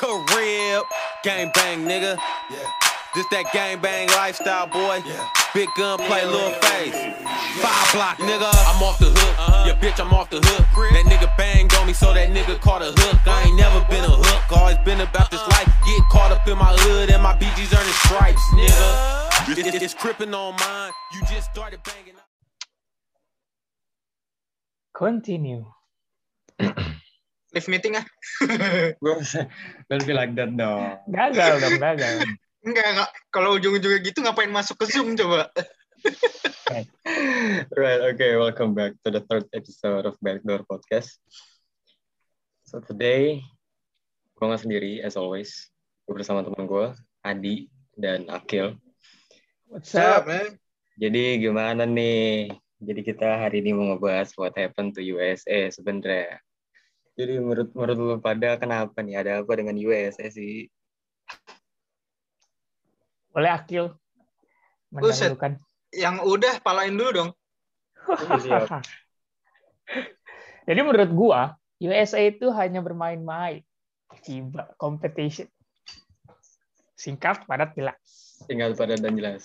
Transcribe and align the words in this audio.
Crib, 0.00 0.84
gang 1.22 1.50
bang, 1.54 1.84
nigga. 1.84 2.16
Yeah. 2.50 2.56
This 3.14 3.26
that 3.32 3.52
gang 3.52 3.80
bang 3.80 4.08
lifestyle, 4.08 4.66
boy. 4.66 5.02
Yeah. 5.04 5.28
Big 5.52 5.68
gun 5.76 5.98
play, 5.98 6.24
little 6.24 6.56
face. 6.64 6.96
Five 7.60 7.92
block, 7.92 8.16
nigga. 8.16 8.48
I'm 8.48 8.82
off 8.82 8.98
the 8.98 9.12
hook. 9.12 9.38
Uh-huh. 9.38 9.64
Yeah, 9.68 9.76
bitch, 9.76 10.00
I'm 10.00 10.14
off 10.14 10.30
the 10.30 10.40
hook. 10.40 10.64
That 10.94 11.04
nigga 11.04 11.36
banged 11.36 11.74
on 11.74 11.86
me, 11.86 11.92
so 11.92 12.14
that 12.14 12.30
nigga 12.30 12.58
caught 12.62 12.80
a 12.80 12.92
hook. 12.96 13.20
I 13.26 13.42
ain't 13.48 13.56
never 13.56 13.84
been 13.90 14.04
a 14.04 14.16
hook. 14.16 14.58
Always 14.58 14.78
been 14.78 15.02
about 15.02 15.30
this 15.30 15.46
life. 15.48 15.66
Get 15.84 16.02
caught 16.08 16.32
up 16.32 16.48
in 16.48 16.56
my 16.56 16.72
hood 16.72 17.10
and 17.10 17.22
my 17.22 17.36
BG's 17.36 17.74
earning 17.74 17.92
stripes, 18.08 18.42
nigga. 18.54 19.58
It's, 19.58 19.82
it's 19.82 19.94
crippin' 19.94 20.32
on 20.32 20.56
mine. 20.56 20.92
You 21.12 21.20
just 21.26 21.50
started 21.50 21.80
banging. 21.82 22.14
Continue. 24.94 25.66
Live 27.50 27.66
meeting 27.66 27.98
ah. 27.98 28.06
Don't 29.90 30.06
be 30.06 30.14
like 30.14 30.38
that 30.38 30.54
dong. 30.54 31.02
Gagal 31.10 31.58
dong, 31.58 31.82
gagal. 31.82 32.22
Enggak, 32.62 32.86
enggak. 32.94 33.10
Kalau 33.34 33.58
ujung-ujungnya 33.58 33.98
gitu 34.06 34.22
ngapain 34.22 34.54
masuk 34.54 34.78
ke 34.78 34.86
Zoom 34.86 35.18
coba? 35.18 35.50
Right, 37.74 38.00
okay, 38.14 38.38
welcome 38.38 38.78
back 38.78 38.94
to 39.02 39.10
the 39.10 39.26
third 39.26 39.50
episode 39.50 40.06
of 40.06 40.14
Backdoor 40.22 40.62
Podcast. 40.62 41.18
So 42.62 42.78
today, 42.78 43.42
gue 44.38 44.44
nggak 44.46 44.62
sendiri, 44.62 45.02
as 45.02 45.18
always. 45.18 45.50
Gue 46.06 46.22
bersama 46.22 46.46
teman 46.46 46.70
gue, 46.70 46.94
Adi 47.26 47.66
dan 47.98 48.30
Akil. 48.30 48.78
What's 49.66 49.90
up? 49.98 50.30
man? 50.30 50.54
Jadi 50.94 51.42
gimana 51.42 51.82
nih? 51.82 52.54
Jadi 52.78 53.00
kita 53.02 53.42
hari 53.42 53.66
ini 53.66 53.74
mau 53.74 53.90
ngebahas 53.90 54.30
what 54.38 54.54
happened 54.54 54.94
to 54.94 55.02
USA 55.02 55.66
sebenarnya. 55.74 56.38
Jadi 57.20 57.36
menurut 57.36 57.68
menurut 57.76 57.96
lu 58.00 58.16
pada 58.16 58.56
kenapa 58.56 59.04
nih? 59.04 59.20
Ada 59.20 59.44
apa 59.44 59.52
dengan 59.52 59.76
USA 59.76 60.24
sih? 60.32 60.72
Boleh 63.28 63.52
Akil. 63.52 63.92
Buset. 64.88 65.36
Yang 65.92 66.16
udah 66.24 66.54
palain 66.64 66.96
dulu 66.96 67.10
dong. 67.12 67.30
Siap. 68.40 68.72
Jadi 70.68 70.80
menurut 70.80 71.10
gua, 71.12 71.40
USA 71.76 72.24
itu 72.24 72.48
hanya 72.56 72.80
bermain-main. 72.80 73.60
FIBA 74.24 74.80
competition. 74.80 75.44
Singkat, 76.96 77.44
padat, 77.44 77.76
jelas. 77.76 78.00
Tinggal 78.48 78.72
pada 78.72 78.96
dan 78.96 79.12
jelas. 79.12 79.44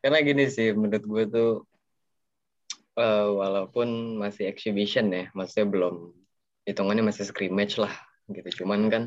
Karena 0.00 0.24
gini 0.24 0.48
sih, 0.48 0.72
menurut 0.72 1.04
gue 1.04 1.24
tuh 1.28 1.50
eh, 2.96 3.28
walaupun 3.30 4.16
masih 4.16 4.48
exhibition 4.48 5.12
ya, 5.12 5.28
maksudnya 5.32 5.68
belum 5.70 6.23
hitungannya 6.64 7.04
masih 7.04 7.28
scrimmage 7.28 7.76
lah 7.76 7.92
gitu. 8.28 8.64
Cuman 8.64 8.88
kan 8.88 9.04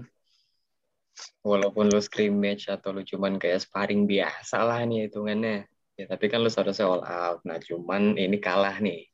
walaupun 1.42 1.90
lu 1.90 2.02
scrimmage 2.02 2.70
atau 2.70 2.94
lu 2.94 3.02
cuman 3.02 3.42
kayak 3.42 3.66
sparring 3.66 4.06
biasa 4.06 4.62
lah 4.62 4.86
nih 4.86 5.10
hitungannya. 5.10 5.66
Ya 5.98 6.06
tapi 6.06 6.30
kan 6.30 6.46
lu 6.46 6.50
seharusnya 6.54 6.86
all 6.86 7.04
out. 7.06 7.42
Nah 7.42 7.58
cuman 7.58 8.16
ini 8.18 8.38
kalah 8.38 8.78
nih. 8.78 9.10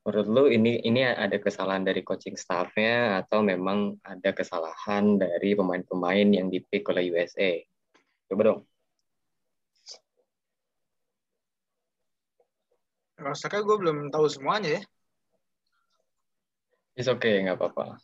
Menurut 0.00 0.28
lu 0.32 0.44
ini 0.48 0.80
ini 0.80 1.04
ada 1.04 1.36
kesalahan 1.36 1.84
dari 1.84 2.00
coaching 2.00 2.32
staffnya 2.40 3.20
atau 3.20 3.44
memang 3.44 4.00
ada 4.00 4.32
kesalahan 4.32 5.20
dari 5.20 5.52
pemain-pemain 5.52 6.24
yang 6.32 6.48
dipick 6.48 6.88
oleh 6.88 7.12
USA? 7.12 7.60
Coba 8.24 8.42
dong. 8.48 8.60
Rasanya 13.20 13.60
gue 13.60 13.76
belum 13.76 13.98
tahu 14.08 14.24
semuanya 14.32 14.80
ya. 14.80 14.82
It's 17.00 17.08
okay, 17.08 17.40
nggak 17.48 17.56
apa-apa. 17.56 17.96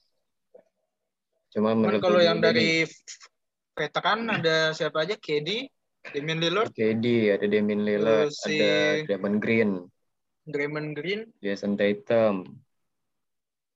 Cuma 1.52 1.77
menurut 1.77 2.00
kalau 2.00 2.16
yang 2.16 2.41
dari 2.41 2.89
veteran 3.77 4.25
ada 4.33 4.72
siapa 4.72 5.05
aja? 5.05 5.20
KD, 5.20 5.69
Damian 6.16 6.41
Lillard, 6.41 6.72
KD, 6.72 7.36
ada 7.36 7.44
Damian 7.44 7.84
Lillard, 7.84 8.32
si- 8.32 8.56
ada 8.56 9.04
Draymond 9.04 9.37
Green, 9.37 9.84
Draymond 10.48 10.97
Green, 10.97 11.28
Jason 11.44 11.76
Tatum, 11.76 12.56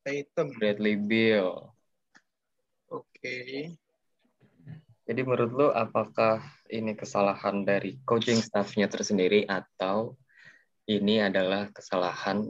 Tatum. 0.08 0.56
Bradley 0.56 0.96
Beal. 0.96 1.68
Oke. 2.88 3.76
Jadi 5.04 5.20
menurut 5.20 5.52
lo 5.52 5.68
apakah 5.76 6.40
ini 6.72 6.96
kesalahan 6.96 7.60
dari 7.60 8.00
coaching 8.08 8.40
staff-nya 8.40 8.88
tersendiri 8.88 9.44
atau 9.44 10.16
ini 10.88 11.20
adalah 11.20 11.68
kesalahan 11.76 12.48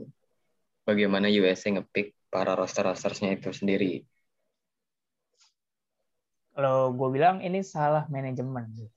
bagaimana 0.87 1.27
USA 1.33 1.75
ngepick 1.75 2.20
para 2.33 2.53
roster-rostersnya 2.61 3.31
itu 3.37 3.51
sendiri? 3.61 3.91
Kalau 6.55 6.93
gue 6.99 7.09
bilang 7.17 7.37
ini 7.47 7.61
salah 7.75 8.05
manajemen. 8.15 8.65
sih. 8.79 8.91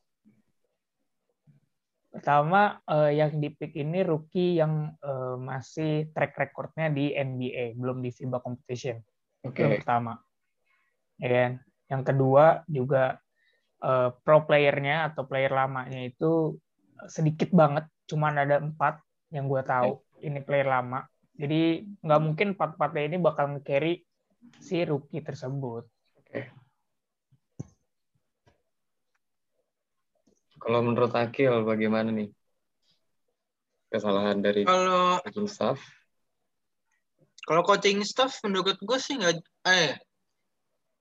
Pertama, 2.13 2.77
eh, 2.85 3.11
yang 3.17 3.31
dipick 3.41 3.73
ini 3.73 4.05
rookie 4.05 4.61
yang 4.61 4.93
eh, 5.01 5.35
masih 5.49 6.13
track 6.13 6.33
recordnya 6.37 6.87
di 6.93 7.09
NBA, 7.17 7.73
belum 7.73 8.05
di 8.05 8.09
FIBA 8.13 8.37
competition. 8.45 8.97
Itu 9.41 9.57
yang 9.65 9.73
Oke, 9.73 9.79
pertama. 9.79 10.13
Ya 11.21 11.27
kan? 11.29 11.51
Yang 11.91 12.01
kedua 12.13 12.45
juga 12.69 13.03
eh, 13.83 14.09
pro 14.23 14.39
playernya 14.47 14.95
atau 15.13 15.23
player 15.29 15.53
lamanya 15.53 15.99
itu 16.09 16.57
sedikit 17.09 17.49
banget, 17.53 17.85
cuman 18.09 18.33
ada 18.43 18.55
empat 18.63 19.01
yang 19.35 19.45
gue 19.51 19.61
tahu 19.65 20.01
ini 20.23 20.39
player 20.45 20.67
lama. 20.69 21.03
Jadi 21.33 21.61
nggak 22.05 22.21
mungkin 22.21 22.47
empat-empatnya 22.53 23.03
ini 23.09 23.17
bakal 23.17 23.45
nge-carry 23.57 24.05
si 24.61 24.85
rookie 24.85 25.25
tersebut. 25.25 25.89
kalau 30.63 30.79
menurut 30.79 31.11
Akil 31.11 31.67
bagaimana 31.67 32.07
nih 32.15 32.31
kesalahan 33.91 34.39
dari 34.39 34.63
Kalau 34.63 35.19
coaching 35.19 35.51
staff? 35.51 35.77
kalau 37.43 37.61
coaching 37.67 37.99
staff 38.07 38.39
menurut 38.47 38.79
gue 38.79 38.99
sih 39.03 39.19
nggak 39.19 39.43
eh 39.67 39.99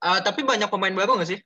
ah, 0.02 0.18
tapi 0.18 0.42
banyak 0.42 0.66
pemain 0.66 0.90
baru 0.90 1.14
nggak 1.14 1.30
sih? 1.30 1.40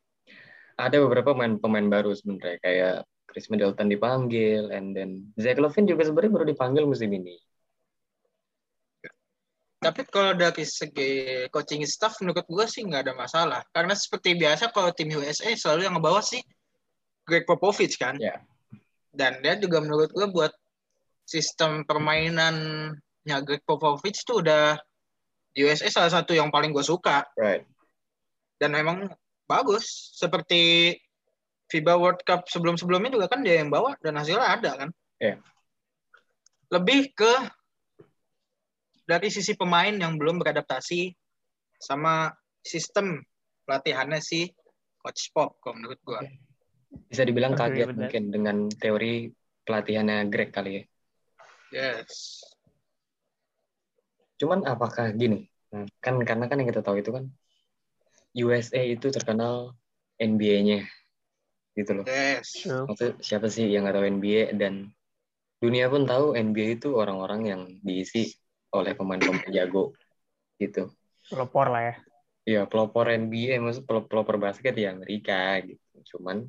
Ada 0.80 0.96
beberapa 1.04 1.36
pemain 1.36 1.60
pemain 1.60 1.84
baru 1.92 2.16
sebenarnya 2.16 2.56
kayak 2.64 2.96
Chris 3.28 3.52
Middleton 3.52 3.92
dipanggil, 3.92 4.72
and 4.72 4.96
then 4.96 5.28
Zach 5.36 5.60
Levine 5.60 5.84
juga 5.84 6.08
sebenarnya 6.08 6.32
baru 6.32 6.46
dipanggil 6.48 6.84
musim 6.88 7.12
ini. 7.12 7.36
Tapi 9.86 10.02
kalau 10.10 10.34
dari 10.34 10.66
segi 10.66 11.46
coaching 11.54 11.86
staff 11.86 12.18
menurut 12.18 12.42
gue 12.42 12.66
sih 12.66 12.82
nggak 12.82 13.06
ada 13.06 13.14
masalah. 13.14 13.62
Karena 13.70 13.94
seperti 13.94 14.34
biasa 14.34 14.74
kalau 14.74 14.90
tim 14.90 15.14
USA 15.14 15.46
selalu 15.54 15.86
yang 15.86 15.94
ngebawa 15.94 16.18
sih 16.18 16.42
Greg 17.22 17.46
Popovich 17.46 17.94
kan. 17.94 18.18
Ya. 18.18 18.42
Dan 19.14 19.38
dia 19.46 19.54
juga 19.54 19.78
menurut 19.78 20.10
gue 20.10 20.26
buat 20.26 20.50
sistem 21.22 21.86
permainannya 21.86 23.38
Greg 23.46 23.62
Popovich 23.62 24.26
tuh 24.26 24.42
udah 24.42 24.74
di 25.54 25.62
USA 25.62 25.86
salah 25.88 26.10
satu 26.10 26.34
yang 26.34 26.50
paling 26.50 26.74
gue 26.74 26.82
suka. 26.82 27.22
Right. 27.38 27.62
Dan 28.58 28.74
memang 28.74 29.06
bagus. 29.46 30.18
Seperti 30.18 30.94
FIBA 31.70 31.94
World 31.94 32.22
Cup 32.26 32.46
sebelum-sebelumnya 32.50 33.14
juga 33.14 33.26
kan 33.30 33.42
dia 33.42 33.62
yang 33.62 33.70
bawa 33.70 33.94
dan 34.02 34.18
hasilnya 34.18 34.46
ada 34.46 34.70
kan. 34.86 34.90
Iya. 35.22 35.38
Lebih 36.74 37.14
ke 37.14 37.32
dari 39.06 39.30
sisi 39.30 39.54
pemain 39.54 39.94
yang 39.94 40.18
belum 40.18 40.42
beradaptasi 40.42 41.14
sama 41.78 42.34
sistem 42.60 43.22
pelatihannya 43.62 44.18
si 44.18 44.50
Coach 44.98 45.30
Pop 45.30 45.62
kalau 45.62 45.78
menurut 45.78 46.02
gua. 46.02 46.20
Bisa 47.06 47.22
dibilang 47.22 47.54
kaget 47.54 47.94
benar. 47.94 47.98
mungkin 48.10 48.22
dengan 48.34 48.56
teori 48.66 49.30
pelatihannya 49.62 50.26
Greg 50.26 50.50
kali 50.50 50.82
ya. 50.82 50.82
Yes. 51.70 52.42
Cuman 54.42 54.66
apakah 54.66 55.14
gini? 55.14 55.46
Nah, 55.70 55.86
kan 56.02 56.18
karena 56.22 56.46
kan 56.50 56.58
yang 56.58 56.68
kita 56.70 56.82
tahu 56.82 56.98
itu 57.02 57.10
kan 57.14 57.30
USA 58.36 58.82
itu 58.82 59.08
terkenal 59.14 59.74
NBA-nya 60.18 60.86
gitu 61.76 62.02
loh. 62.02 62.04
Yes. 62.08 62.66
Maksudnya 62.66 63.14
siapa 63.22 63.46
sih 63.52 63.68
yang 63.68 63.86
nggak 63.86 63.96
tahu 63.96 64.06
NBA 64.18 64.42
dan 64.56 64.90
dunia 65.60 65.88
pun 65.88 66.04
tahu 66.04 66.36
NBA 66.36 66.80
itu 66.80 66.96
orang-orang 66.96 67.40
yang 67.48 67.62
diisi 67.80 68.32
oleh 68.74 68.92
pemain-pemain 68.96 69.50
jago 69.52 69.92
gitu. 70.58 70.90
Pelopor 71.28 71.70
lah 71.70 71.82
ya. 71.82 71.94
Ya 72.46 72.62
pelopor 72.62 73.10
NBA, 73.10 73.58
maksud 73.58 73.84
pelopor, 73.84 74.22
pelopor 74.22 74.36
basket 74.38 74.74
di 74.78 74.86
Amerika 74.86 75.58
gitu. 75.66 76.14
Cuman 76.14 76.46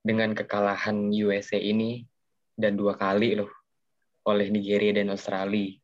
dengan 0.00 0.32
kekalahan 0.32 1.12
USA 1.12 1.60
ini 1.60 2.06
dan 2.56 2.78
dua 2.78 2.96
kali 2.96 3.36
loh 3.36 3.50
oleh 4.26 4.48
Nigeria 4.48 4.96
dan 4.96 5.12
Australia. 5.12 5.76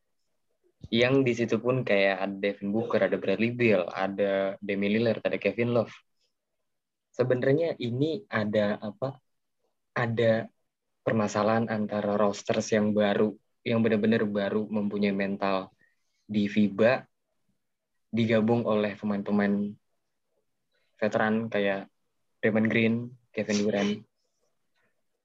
Yang 0.90 1.14
di 1.23 1.32
situ 1.38 1.56
pun 1.62 1.87
kayak 1.87 2.26
ada 2.26 2.37
Devin 2.37 2.75
Booker, 2.75 3.06
ada 3.06 3.14
Bradley 3.14 3.55
Beal, 3.55 3.87
ada 3.93 4.58
Demi 4.58 4.90
Lillard, 4.90 5.23
ada 5.23 5.38
Kevin 5.38 5.76
Love. 5.76 5.94
Sebenarnya 7.14 7.78
ini 7.78 8.25
ada 8.26 8.81
apa? 8.82 9.20
Ada 9.94 10.49
permasalahan 11.05 11.69
antara 11.69 12.17
rosters 12.17 12.73
yang 12.73 12.96
baru, 12.96 13.31
yang 13.62 13.82
benar-benar 13.82 14.26
baru 14.26 14.67
mempunyai 14.67 15.14
mental 15.14 15.70
di 16.26 16.50
FIBA 16.50 17.06
digabung 18.12 18.67
oleh 18.69 18.93
pemain-pemain 18.99 19.73
veteran 21.00 21.49
kayak 21.49 21.88
Draymond 22.43 22.69
Green, 22.69 22.94
Kevin 23.31 23.59
Durant. 23.62 23.93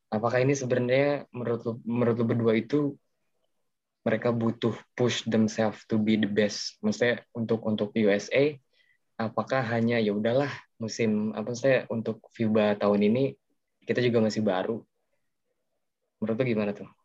Apakah 0.07 0.39
ini 0.39 0.55
sebenarnya 0.55 1.27
menurut 1.35 1.61
lu, 1.67 1.73
menurut 1.83 2.15
lu 2.15 2.25
berdua 2.25 2.53
itu 2.55 2.95
mereka 4.07 4.31
butuh 4.31 4.71
push 4.95 5.27
themselves 5.27 5.83
to 5.89 5.99
be 5.99 6.15
the 6.15 6.29
best? 6.29 6.79
Maksudnya 6.79 7.27
untuk 7.35 7.59
untuk 7.67 7.91
USA 7.97 8.55
apakah 9.17 9.65
hanya 9.65 9.97
ya 9.99 10.13
udahlah 10.13 10.49
musim 10.77 11.33
apa 11.33 11.51
saya 11.57 11.89
untuk 11.89 12.21
FIBA 12.31 12.77
tahun 12.79 13.01
ini 13.11 13.23
kita 13.83 13.99
juga 13.99 14.23
masih 14.23 14.45
baru. 14.45 14.79
Menurut 16.21 16.37
lu 16.39 16.45
gimana 16.45 16.71
tuh? 16.71 16.96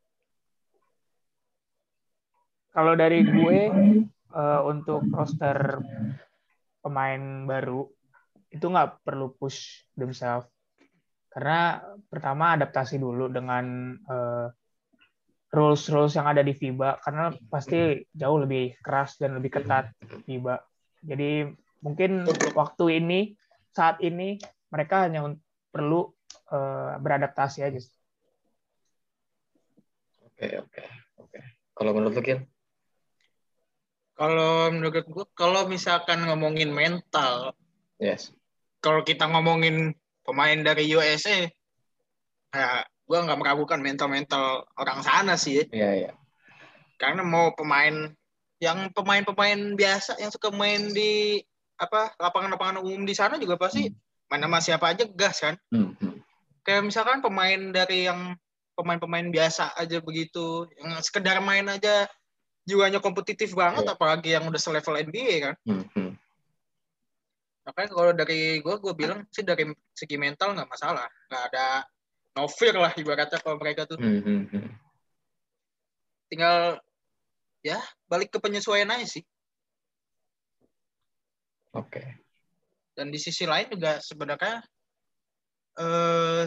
Kalau 2.72 2.96
dari 2.96 3.20
gue 3.20 3.58
uh, 4.32 4.60
untuk 4.64 5.04
roster 5.12 5.80
pemain 6.80 7.44
baru 7.44 7.84
itu 8.52 8.64
nggak 8.69 9.04
perlu 9.04 9.32
push 9.36 9.88
themselves 9.96 10.48
karena 11.32 11.80
pertama 12.12 12.52
adaptasi 12.52 13.00
dulu 13.00 13.32
dengan 13.32 13.96
uh, 14.04 14.52
rules 15.52 15.88
rules 15.88 16.12
yang 16.12 16.28
ada 16.28 16.44
di 16.44 16.52
FIBA 16.52 17.00
karena 17.00 17.32
pasti 17.48 18.04
jauh 18.12 18.40
lebih 18.40 18.76
keras 18.84 19.16
dan 19.16 19.36
lebih 19.40 19.56
ketat 19.60 19.92
FIBA. 20.28 20.60
Jadi 21.04 21.48
mungkin 21.80 22.28
waktu 22.52 23.00
ini 23.00 23.32
saat 23.72 24.00
ini 24.04 24.36
mereka 24.69 25.08
hanya 25.08 25.24
perlu 25.72 26.12
uh, 26.52 27.00
beradaptasi 27.00 27.64
aja. 27.64 27.80
Oke 30.28 30.60
oke 30.60 30.84
oke. 31.16 31.38
Kalau 31.72 31.90
menurut 31.96 32.16
lu? 32.16 32.51
Kalau 34.12 34.69
menurut 34.69 35.05
gue, 35.09 35.26
kalau 35.32 35.64
misalkan 35.67 36.29
ngomongin 36.29 36.69
mental, 36.69 37.56
yes. 37.97 38.32
Kalau 38.82 39.06
kita 39.06 39.31
ngomongin 39.31 39.94
pemain 40.26 40.59
dari 40.59 40.91
USA, 40.91 41.47
ya 42.50 42.82
gue 42.82 43.19
nggak 43.19 43.41
meragukan 43.41 43.81
mental-mental 43.81 44.67
orang 44.75 45.00
sana 45.06 45.35
sih. 45.38 45.64
Iya 45.70 45.91
iya. 45.94 46.12
Karena 46.99 47.23
mau 47.23 47.55
pemain 47.55 48.11
yang 48.62 48.94
pemain-pemain 48.94 49.75
biasa 49.75 50.23
yang 50.23 50.31
suka 50.31 50.55
main 50.55 50.91
di 50.94 51.43
apa 51.79 52.15
lapangan-lapangan 52.15 52.79
umum 52.79 53.03
di 53.03 53.15
sana 53.15 53.35
juga 53.38 53.58
pasti 53.58 53.91
hmm. 53.91 54.31
main 54.31 54.43
sama 54.47 54.58
siapa 54.62 54.87
aja 54.94 55.05
gas 55.11 55.43
kan. 55.43 55.55
Hmm. 55.75 55.99
hmm. 55.99 56.23
Kayak 56.62 56.87
misalkan 56.87 57.19
pemain 57.19 57.75
dari 57.75 58.06
yang 58.06 58.38
pemain-pemain 58.79 59.29
biasa 59.35 59.75
aja 59.75 59.99
begitu, 59.99 60.70
yang 60.79 60.94
sekedar 61.03 61.43
main 61.43 61.67
aja 61.67 62.06
jiwanya 62.62 63.03
kompetitif 63.03 63.53
banget, 63.59 63.85
yeah. 63.87 63.94
apalagi 63.94 64.29
yang 64.35 64.47
udah 64.47 64.61
selevel 64.61 64.99
NBA 64.99 65.35
kan. 65.43 65.55
Mm-hmm. 65.67 66.11
Makanya 67.62 67.88
kalau 67.94 68.12
dari 68.14 68.59
gue, 68.59 68.75
gue 68.79 68.94
bilang 68.94 69.26
sih 69.31 69.47
dari 69.47 69.67
segi 69.94 70.17
mental 70.19 70.55
nggak 70.55 70.70
masalah, 70.70 71.06
nggak 71.31 71.44
ada 71.53 71.67
no 72.32 72.49
fear 72.49 72.75
lah 72.79 72.91
ibaratnya 72.94 73.38
kalau 73.43 73.59
mereka 73.59 73.87
tuh. 73.87 73.99
Mm-hmm. 73.99 74.67
Tinggal 76.31 76.81
ya 77.62 77.79
balik 78.11 78.35
ke 78.35 78.38
penyesuaian 78.38 78.91
aja 78.91 79.06
sih. 79.06 79.25
Oke. 81.75 81.99
Okay. 81.99 82.08
Dan 82.93 83.08
di 83.08 83.19
sisi 83.19 83.49
lain 83.49 83.73
juga 83.73 83.99
sebenarnya 84.03 84.61
eh 85.73 86.47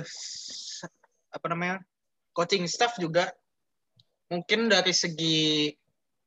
apa 1.34 1.46
namanya 1.50 1.82
coaching 2.32 2.70
staff 2.70 2.96
juga 3.02 3.34
mungkin 4.30 4.70
dari 4.70 4.94
segi 4.94 5.74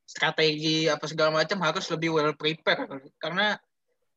strategi 0.09 0.89
apa 0.89 1.05
segala 1.05 1.29
macam 1.37 1.61
harus 1.61 1.85
lebih 1.93 2.09
well 2.17 2.33
prepare 2.33 2.89
karena 3.21 3.53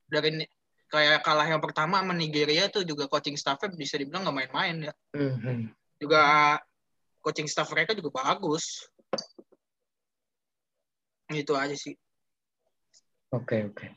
dari 0.09 0.49
kayak 0.89 1.21
kalah 1.21 1.45
yang 1.45 1.61
pertama 1.61 2.01
sama 2.01 2.17
Nigeria 2.17 2.73
tuh 2.73 2.85
juga 2.85 3.09
coaching 3.09 3.37
staffnya 3.37 3.77
bisa 3.77 4.01
dibilang 4.01 4.25
nggak 4.25 4.37
main-main 4.37 4.77
ya. 4.89 4.95
Mm-hmm. 5.17 5.59
Juga 6.01 6.23
coaching 7.21 7.49
staff 7.49 7.69
mereka 7.73 7.93
juga 7.97 8.13
bagus. 8.25 8.89
Itu 11.33 11.57
aja 11.57 11.73
sih. 11.73 11.97
Oke 13.33 13.57
okay, 13.57 13.61
oke. 13.69 13.77
Okay. 13.77 13.91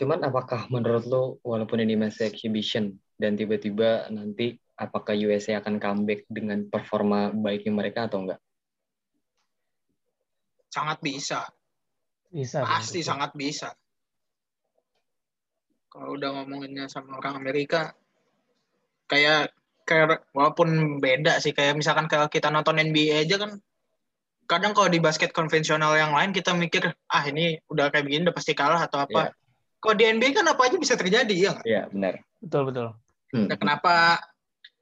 Cuman 0.00 0.24
apakah 0.24 0.68
menurut 0.72 1.04
lo 1.08 1.22
walaupun 1.44 1.84
ini 1.84 1.96
masih 1.96 2.28
exhibition 2.28 2.96
dan 3.20 3.36
tiba-tiba 3.36 4.08
nanti 4.08 4.56
apakah 4.80 5.12
USA 5.14 5.60
akan 5.60 5.76
comeback 5.76 6.24
dengan 6.26 6.66
performa 6.66 7.30
baiknya 7.30 7.72
mereka 7.72 8.08
atau 8.08 8.24
enggak? 8.24 8.40
Sangat 10.74 10.98
bisa. 10.98 11.46
Bisa. 12.34 12.66
Pasti 12.66 12.98
bisa. 12.98 13.14
sangat 13.14 13.30
bisa. 13.38 13.70
Kalau 15.86 16.18
udah 16.18 16.34
ngomonginnya 16.34 16.90
sama 16.90 17.22
orang 17.22 17.38
Amerika, 17.38 17.94
kayak 19.06 19.54
kayak 19.86 20.26
walaupun 20.34 20.98
beda 20.98 21.38
sih 21.38 21.54
kayak 21.54 21.78
misalkan 21.78 22.10
kalau 22.10 22.26
kita 22.26 22.50
nonton 22.50 22.80
NBA 22.80 23.28
aja 23.28 23.36
kan 23.36 23.60
kadang 24.48 24.72
kalau 24.72 24.88
di 24.90 24.98
basket 24.98 25.30
konvensional 25.30 25.94
yang 25.94 26.10
lain 26.10 26.32
kita 26.32 26.56
mikir 26.56 26.88
ah 27.12 27.24
ini 27.28 27.60
udah 27.68 27.92
kayak 27.92 28.08
begini 28.08 28.26
udah 28.26 28.36
pasti 28.36 28.58
kalah 28.58 28.82
atau 28.82 29.06
apa. 29.06 29.30
Yeah. 29.30 29.32
Kalau 29.78 29.94
di 29.94 30.04
NBA 30.10 30.34
kan 30.34 30.48
apa 30.48 30.60
aja 30.66 30.76
bisa 30.80 30.96
terjadi 30.96 31.36
ya. 31.36 31.38
Iya, 31.44 31.54
yeah, 31.62 31.84
benar. 31.92 32.14
Betul, 32.40 32.62
betul. 32.72 32.88
Hmm. 33.36 33.46
Nah, 33.52 33.56
kenapa 33.60 33.94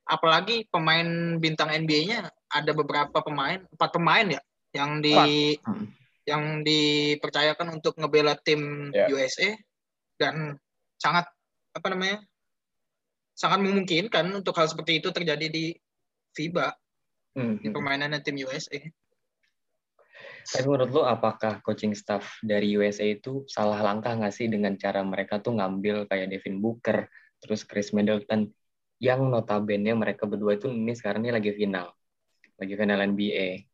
apalagi 0.06 0.70
pemain 0.70 1.36
bintang 1.42 1.74
NBA-nya 1.74 2.30
ada 2.30 2.70
beberapa 2.70 3.18
pemain, 3.20 3.66
empat 3.74 3.90
pemain 3.90 4.26
ya 4.38 4.40
yang 4.72 5.04
di 5.04 5.56
hmm. 5.60 5.86
yang 6.24 6.64
dipercayakan 6.64 7.80
untuk 7.80 7.96
ngebela 8.00 8.36
tim 8.40 8.92
yeah. 8.92 9.08
USA 9.12 9.52
dan 10.16 10.56
sangat 10.96 11.28
apa 11.72 11.86
namanya 11.92 12.22
sangat 13.36 13.64
memungkinkan 13.64 14.28
untuk 14.32 14.54
hal 14.56 14.68
seperti 14.68 15.00
itu 15.00 15.08
terjadi 15.10 15.48
di 15.48 15.74
FIBA 16.36 16.68
hmm. 17.36 17.54
di 17.64 17.68
permainan 17.72 18.20
tim 18.24 18.36
USA. 18.40 18.80
Tapi 20.42 20.66
menurut 20.66 20.90
lo 20.90 21.02
apakah 21.06 21.62
coaching 21.62 21.94
staff 21.94 22.42
dari 22.42 22.74
USA 22.74 23.06
itu 23.06 23.46
salah 23.46 23.78
langkah 23.78 24.14
nggak 24.18 24.34
sih 24.34 24.50
dengan 24.50 24.74
cara 24.74 25.02
mereka 25.06 25.38
tuh 25.38 25.54
ngambil 25.54 26.10
kayak 26.10 26.34
Devin 26.34 26.58
Booker, 26.58 27.06
terus 27.38 27.62
Chris 27.62 27.94
Middleton, 27.94 28.50
yang 28.98 29.30
notabene 29.30 29.94
mereka 29.94 30.26
berdua 30.26 30.58
itu 30.58 30.66
ini 30.70 30.94
sekarang 30.98 31.26
ini 31.26 31.34
lagi 31.34 31.50
final, 31.54 31.94
lagi 32.58 32.74
final 32.74 33.00
NBA 33.14 33.71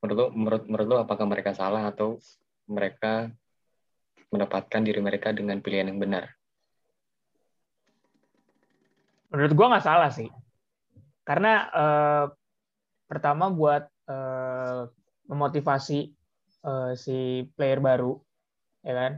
menurut 0.00 0.16
lo, 0.16 0.26
menurut 0.34 0.62
menurut 0.68 0.86
lo 0.86 0.96
apakah 1.02 1.26
mereka 1.26 1.56
salah 1.56 1.88
atau 1.88 2.20
mereka 2.68 3.30
mendapatkan 4.28 4.82
diri 4.82 5.00
mereka 5.00 5.30
dengan 5.30 5.62
pilihan 5.62 5.92
yang 5.94 6.00
benar? 6.02 6.30
Menurut 9.30 9.52
gua 9.54 9.66
nggak 9.76 9.86
salah 9.86 10.10
sih, 10.10 10.30
karena 11.26 11.52
eh, 11.70 12.24
pertama 13.06 13.50
buat 13.50 13.86
eh, 14.06 14.82
memotivasi 15.26 16.00
eh, 16.66 16.92
si 16.94 17.46
player 17.54 17.82
baru, 17.82 18.14
ya 18.86 18.94
kan, 18.94 19.12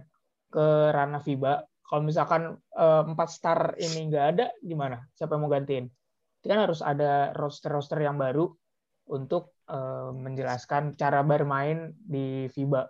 ke 0.49 0.67
ranah 0.93 1.21
FIBA. 1.21 1.55
Kalau 1.89 2.03
misalkan 2.05 2.57
eh, 2.57 3.03
empat 3.05 3.29
star 3.29 3.61
ini 3.81 4.09
nggak 4.13 4.27
ada, 4.37 4.47
gimana? 4.61 5.05
Siapa 5.17 5.37
yang 5.37 5.43
mau 5.45 5.53
gantiin? 5.53 5.87
Itu 6.41 6.47
kan 6.49 6.65
harus 6.65 6.81
ada 6.85 7.33
roster-roster 7.35 8.01
yang 8.05 8.17
baru 8.17 8.49
untuk 9.09 9.57
uh, 9.69 10.13
menjelaskan 10.13 10.95
cara 10.95 11.25
bermain 11.25 11.97
di 11.99 12.47
FIBA 12.53 12.89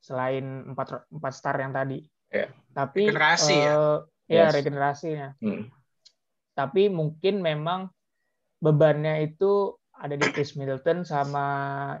selain 0.00 0.72
empat 0.72 1.10
empat 1.10 1.32
star 1.34 1.58
yang 1.58 1.74
tadi. 1.74 2.02
Yeah. 2.30 2.50
Tapi 2.74 3.10
regenerasi 3.10 3.54
uh, 3.54 3.62
ya. 3.62 3.74
Ya 4.26 4.42
yes. 4.46 4.52
regenerasinya. 4.54 5.28
Hmm. 5.38 5.70
Tapi 6.54 6.90
mungkin 6.90 7.42
memang 7.42 7.90
bebannya 8.58 9.22
itu 9.22 9.76
ada 9.96 10.14
di 10.18 10.26
Chris 10.34 10.58
Middleton 10.58 11.06
sama 11.06 11.46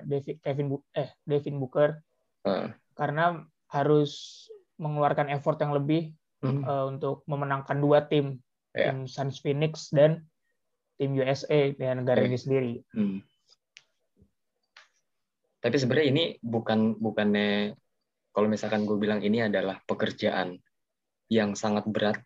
David 0.02 0.42
Kevin 0.42 0.74
eh 0.94 1.10
Devin 1.26 1.58
Booker. 1.58 1.98
Uh. 2.46 2.70
Karena 2.94 3.42
harus 3.70 4.46
mengeluarkan 4.78 5.32
effort 5.32 5.58
yang 5.58 5.74
lebih 5.74 6.14
hmm. 6.44 6.62
uh, 6.62 6.86
untuk 6.86 7.26
memenangkan 7.26 7.78
dua 7.80 8.06
tim, 8.06 8.38
yeah. 8.76 8.92
tim 8.92 9.08
Suns 9.08 9.40
Phoenix 9.40 9.90
dan 9.90 10.26
tim 10.96 11.12
USA 11.16 11.72
dengan 11.74 12.04
negara 12.04 12.24
yeah. 12.24 12.28
ini 12.28 12.38
sendiri. 12.38 12.74
Hmm. 12.92 13.18
Tapi 15.66 15.82
sebenarnya 15.82 16.08
ini 16.14 16.24
bukan 16.38 16.94
bukannya 16.94 17.74
kalau 18.30 18.46
misalkan 18.46 18.86
gue 18.86 18.94
bilang 19.02 19.18
ini 19.18 19.42
adalah 19.42 19.82
pekerjaan 19.82 20.62
yang 21.26 21.58
sangat 21.58 21.90
berat 21.90 22.22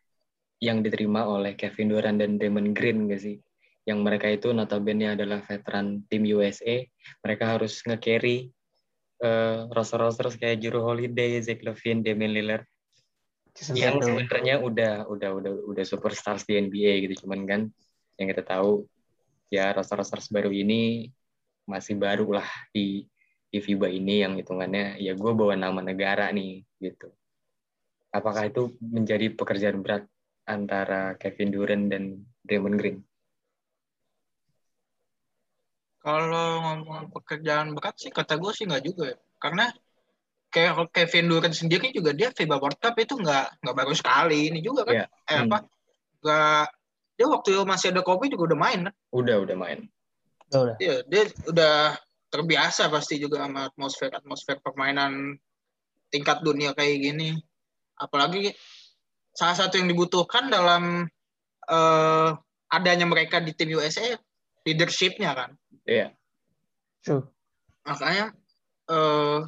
yang 0.61 0.85
diterima 0.85 1.25
oleh 1.25 1.57
Kevin 1.57 1.89
Durant 1.89 2.21
dan 2.21 2.37
Damon 2.37 2.77
Green 2.77 3.09
gak 3.09 3.25
sih? 3.25 3.41
Yang 3.89 3.99
mereka 4.05 4.29
itu 4.29 4.53
notabene 4.53 5.17
adalah 5.17 5.41
veteran 5.41 6.05
tim 6.13 6.29
USA. 6.29 6.85
Mereka 7.25 7.57
harus 7.57 7.81
nge-carry 7.81 8.53
uh, 9.25 9.73
roster-roster 9.73 10.29
kayak 10.37 10.61
Juru 10.61 10.85
Holiday, 10.85 11.41
Zach 11.41 11.65
Levine, 11.65 12.05
Damian 12.05 12.37
Lillard. 12.37 12.69
Yang 13.73 14.05
sebenarnya 14.05 14.61
udah 14.61 15.09
udah 15.09 15.31
udah 15.33 15.53
udah 15.65 15.85
superstars 15.89 16.45
di 16.45 16.61
NBA 16.61 17.09
gitu 17.09 17.25
cuman 17.25 17.49
kan 17.49 17.61
yang 18.21 18.29
kita 18.37 18.45
tahu 18.45 18.85
ya 19.49 19.73
roster-roster 19.73 20.21
baru 20.29 20.53
ini 20.53 21.09
masih 21.65 21.97
baru 21.97 22.29
lah 22.37 22.47
di 22.77 23.09
di 23.51 23.59
FIBA 23.59 23.91
ini 23.91 24.23
yang 24.23 24.39
hitungannya 24.39 25.03
ya 25.03 25.13
gue 25.19 25.33
bawa 25.35 25.59
nama 25.59 25.83
negara 25.83 26.31
nih 26.31 26.63
gitu. 26.79 27.11
Apakah 28.15 28.47
itu 28.51 28.75
menjadi 28.79 29.35
pekerjaan 29.35 29.83
berat 29.83 30.07
antara 30.47 31.15
Kevin 31.19 31.51
Durant 31.51 31.85
dan 31.91 32.27
Draymond 32.47 32.79
Green? 32.79 32.99
Kalau 36.01 36.65
ngomong 36.65 37.13
pekerjaan 37.13 37.77
berat 37.77 37.99
sih 37.99 38.11
kata 38.15 38.39
gue 38.39 38.51
sih 38.55 38.65
nggak 38.67 38.83
juga 38.87 39.15
ya. 39.15 39.19
Karena 39.43 39.67
kayak 40.51 40.91
Kevin 40.95 41.31
Durant 41.31 41.55
sendiri 41.55 41.91
juga 41.91 42.15
dia 42.15 42.31
FIBA 42.31 42.57
World 42.59 42.79
Cup 42.79 42.99
itu 42.99 43.19
nggak 43.19 43.63
nggak 43.63 43.77
baru 43.77 43.95
sekali 43.95 44.51
ini 44.51 44.63
juga 44.63 44.87
kan. 44.87 45.07
Yeah. 45.07 45.09
Eh 45.27 45.35
hmm. 45.35 45.45
apa? 45.51 45.59
Nggak 46.23 46.65
dia 47.19 47.27
waktu 47.29 47.51
masih 47.67 47.87
ada 47.93 48.03
Kobe 48.03 48.31
juga 48.31 48.55
udah 48.55 48.59
main 48.59 48.81
kan? 48.91 48.95
Udah 49.13 49.37
udah 49.43 49.57
main. 49.59 49.79
Udah. 50.51 50.75
Iya 50.83 51.03
dia 51.07 51.23
udah 51.47 51.99
terbiasa 52.31 52.87
pasti 52.89 53.19
juga 53.19 53.43
sama 53.45 53.67
atmosfer 53.69 54.11
atmosfer 54.15 54.57
permainan 54.63 55.37
tingkat 56.09 56.41
dunia 56.47 56.73
kayak 56.73 57.03
gini. 57.03 57.35
Apalagi 57.99 58.55
salah 59.35 59.59
satu 59.59 59.77
yang 59.77 59.91
dibutuhkan 59.91 60.49
dalam 60.49 61.07
uh, 61.69 62.31
adanya 62.71 63.07
mereka 63.07 63.43
di 63.43 63.53
tim 63.53 63.75
USA 63.75 64.15
leadershipnya 64.65 65.35
kan. 65.35 65.51
Iya. 65.85 66.15
Yeah. 67.05 67.23
Makanya 67.85 68.25
uh, 68.89 69.47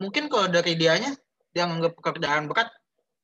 mungkin 0.00 0.32
kalau 0.32 0.48
dari 0.48 0.74
dianya 0.74 1.12
dia 1.52 1.68
nganggap 1.68 1.92
pekerjaan 2.00 2.48
berat 2.48 2.72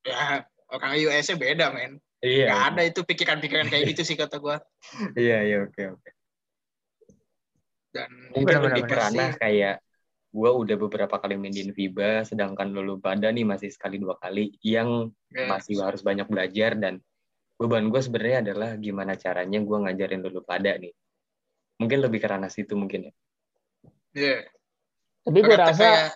ya 0.05 0.45
orang 0.69 0.95
USA 1.01 1.33
beda 1.33 1.73
men. 1.73 1.97
Iya. 2.19 2.51
Gak 2.51 2.63
ada 2.75 2.81
itu 2.83 2.99
pikiran-pikiran 3.07 3.71
kayak 3.71 3.95
gitu 3.95 4.01
sih 4.03 4.15
kata 4.19 4.37
gue. 4.43 4.55
iya 5.15 5.39
iya 5.43 5.57
oke 5.63 5.81
oke. 5.97 6.09
Dan 7.89 8.09
mungkin 8.33 8.57
lebih 8.69 8.85
karena 8.85 9.33
kayak 9.33 9.81
gue 10.29 10.51
udah 10.53 10.75
beberapa 10.77 11.15
kali 11.17 11.41
main 11.41 11.49
di 11.49 11.65
FIBA, 11.73 12.21
sedangkan 12.21 12.69
lulu 12.69 13.01
pada 13.01 13.33
nih 13.33 13.45
masih 13.49 13.73
sekali 13.73 13.97
dua 13.97 14.13
kali 14.21 14.53
yang 14.61 15.09
yes. 15.33 15.49
masih 15.49 15.81
harus 15.81 16.05
banyak 16.05 16.29
belajar 16.29 16.77
dan 16.77 17.01
beban 17.57 17.89
gue 17.89 17.97
sebenarnya 17.97 18.45
adalah 18.45 18.69
gimana 18.77 19.17
caranya 19.17 19.59
gue 19.59 19.77
ngajarin 19.83 20.21
lulu 20.21 20.45
pada 20.45 20.77
nih. 20.77 20.93
Mungkin 21.81 21.99
lebih 22.05 22.21
karena 22.21 22.45
situ 22.45 22.77
mungkin 22.77 23.09
ya. 23.09 23.13
Iya. 24.13 24.29
Yeah. 24.37 24.41
Tapi 25.25 25.39
gue 25.43 25.57
rasa 25.57 25.81
kayak... 25.81 26.09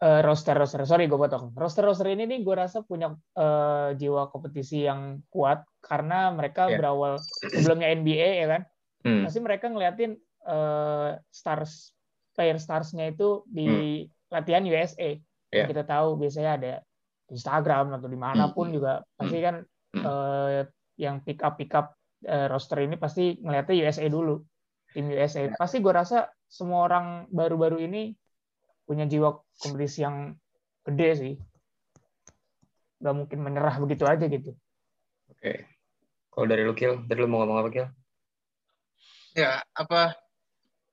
uh, 0.00 0.20
roster 0.24 0.56
roster 0.56 0.82
sorry 0.88 1.04
gue 1.06 1.20
potong 1.20 1.52
roster 1.54 1.84
roster 1.84 2.08
ini 2.08 2.24
nih 2.24 2.40
gue 2.40 2.54
rasa 2.56 2.80
punya 2.80 3.12
uh, 3.36 3.92
jiwa 3.94 4.32
kompetisi 4.32 4.88
yang 4.88 5.20
kuat 5.28 5.60
karena 5.84 6.32
mereka 6.32 6.72
yeah. 6.72 6.76
berawal 6.80 7.20
sebelumnya 7.52 7.92
NBA 8.00 8.28
ya 8.42 8.46
kan. 8.48 8.62
Hmm. 9.04 9.22
Pasti 9.28 9.40
mereka 9.44 9.68
ngeliatin 9.68 10.16
uh, 10.46 11.16
stars 11.28 11.92
player 12.34 12.56
starsnya 12.56 13.12
itu 13.12 13.44
di 13.44 13.66
hmm. 14.06 14.32
latihan 14.32 14.64
USA. 14.64 15.18
Yeah. 15.50 15.66
Kita 15.68 15.82
tahu 15.84 16.16
biasanya 16.16 16.52
ada 16.56 16.72
Instagram 17.30 17.94
atau 17.98 18.08
di 18.08 18.18
mana 18.18 18.50
pun 18.54 18.70
hmm. 18.70 18.74
juga 18.74 18.92
pasti 19.18 19.38
kan 19.42 19.56
hmm. 19.66 20.04
uh, 20.06 20.64
yang 20.96 21.20
pick 21.20 21.42
up 21.42 21.58
pick 21.60 21.72
up 21.74 21.92
uh, 22.24 22.46
roster 22.48 22.80
ini 22.80 22.96
pasti 22.96 23.36
ngeliatnya 23.38 23.74
USA 23.84 24.06
dulu 24.08 24.40
tim 24.94 25.10
USA. 25.10 25.50
Yeah. 25.50 25.58
Pasti 25.58 25.82
gue 25.82 25.92
rasa 25.92 26.30
semua 26.48 26.86
orang 26.88 27.28
baru-baru 27.30 27.84
ini 27.84 28.14
punya 28.88 29.06
jiwa 29.06 29.38
kompetisi 29.60 30.02
yang 30.02 30.34
gede 30.86 31.10
sih. 31.14 31.34
Gak 33.00 33.16
mungkin 33.16 33.38
menyerah 33.44 33.76
begitu 33.78 34.08
aja 34.08 34.26
gitu. 34.26 34.56
Oke. 35.30 35.40
Okay. 35.40 35.58
Kalau 36.30 36.46
dari 36.46 36.62
lu 36.62 36.74
Kil, 36.78 37.04
dari 37.10 37.18
lu 37.20 37.26
mau 37.26 37.42
ngomong 37.42 37.58
apa 37.58 37.68
Kil? 37.74 37.86
Ya, 39.34 39.62
apa 39.74 40.14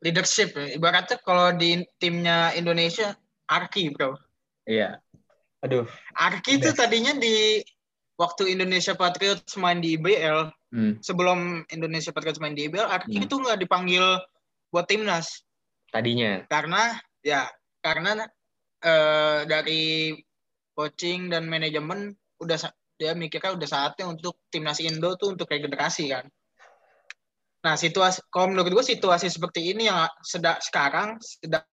leadership 0.01 0.53
ibaratnya 0.53 1.17
kalau 1.25 1.53
di 1.55 1.81
timnya 1.97 2.53
Indonesia 2.53 3.17
Arki 3.49 3.89
bro. 3.93 4.13
Iya. 4.67 5.01
Aduh. 5.65 5.89
Arki 6.13 6.61
itu 6.61 6.69
tadinya 6.75 7.17
di 7.17 7.63
waktu 8.19 8.53
Indonesia 8.53 8.93
Patriots 8.93 9.57
main 9.57 9.81
di 9.81 9.97
IBL 9.97 10.53
hmm. 10.73 11.01
sebelum 11.01 11.65
Indonesia 11.73 12.13
Patriots 12.13 12.41
main 12.41 12.53
di 12.53 12.69
IBL 12.69 12.85
Arki 12.85 13.17
hmm. 13.17 13.25
itu 13.25 13.35
nggak 13.41 13.59
dipanggil 13.65 14.05
buat 14.69 14.85
timnas. 14.85 15.41
Tadinya. 15.89 16.45
Karena 16.51 16.93
ya 17.25 17.49
karena 17.81 18.27
uh, 18.83 19.47
dari 19.47 20.13
coaching 20.77 21.33
dan 21.33 21.49
manajemen 21.49 22.13
udah 22.37 22.57
dia 22.97 23.13
mikirnya 23.17 23.53
udah 23.57 23.69
saatnya 23.69 24.05
untuk 24.09 24.37
timnas 24.53 24.77
Indo 24.81 25.17
tuh 25.17 25.33
untuk 25.33 25.49
regenerasi 25.49 26.09
kan 26.13 26.25
Nah, 27.65 27.73
situasi 27.73 28.21
kalau 28.29 28.53
menurut 28.53 28.69
gue 28.69 28.85
situasi 28.85 29.27
seperti 29.33 29.73
ini 29.73 29.89
yang 29.89 30.05
sedang 30.21 30.61
sekarang 30.61 31.17
sedang 31.21 31.65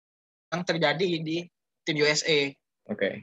terjadi 0.65 1.21
di 1.21 1.45
tim 1.85 1.97
USA. 2.01 2.49
Oke. 2.89 2.97
Okay. 2.97 3.15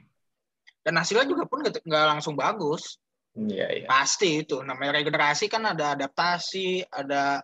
Dan 0.82 0.98
hasilnya 0.98 1.26
juga 1.26 1.46
pun 1.46 1.62
nggak 1.62 2.06
langsung 2.10 2.34
bagus. 2.34 2.98
Iya, 3.32 3.66
iya. 3.72 3.86
Pasti 3.88 4.44
itu. 4.44 4.60
Namanya 4.60 5.00
regenerasi 5.00 5.46
kan 5.48 5.64
ada 5.64 5.96
adaptasi, 5.96 6.84
ada 6.90 7.40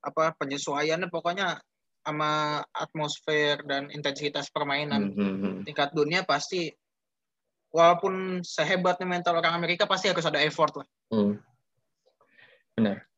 apa 0.00 0.32
penyesuaiannya 0.36 1.12
pokoknya 1.12 1.60
sama 2.00 2.64
atmosfer 2.72 3.60
dan 3.68 3.92
intensitas 3.92 4.48
permainan. 4.48 5.12
Mm 5.12 5.34
-hmm. 5.36 5.54
Tingkat 5.68 5.92
dunia 5.92 6.24
pasti 6.24 6.72
walaupun 7.70 8.42
sehebatnya 8.42 9.06
mental 9.06 9.38
orang 9.38 9.54
Amerika 9.54 9.84
pasti 9.86 10.10
harus 10.10 10.24
ada 10.24 10.40
effort 10.42 10.82
lah. 10.82 10.88
Mm. 11.12 11.34
Benar. 12.80 13.09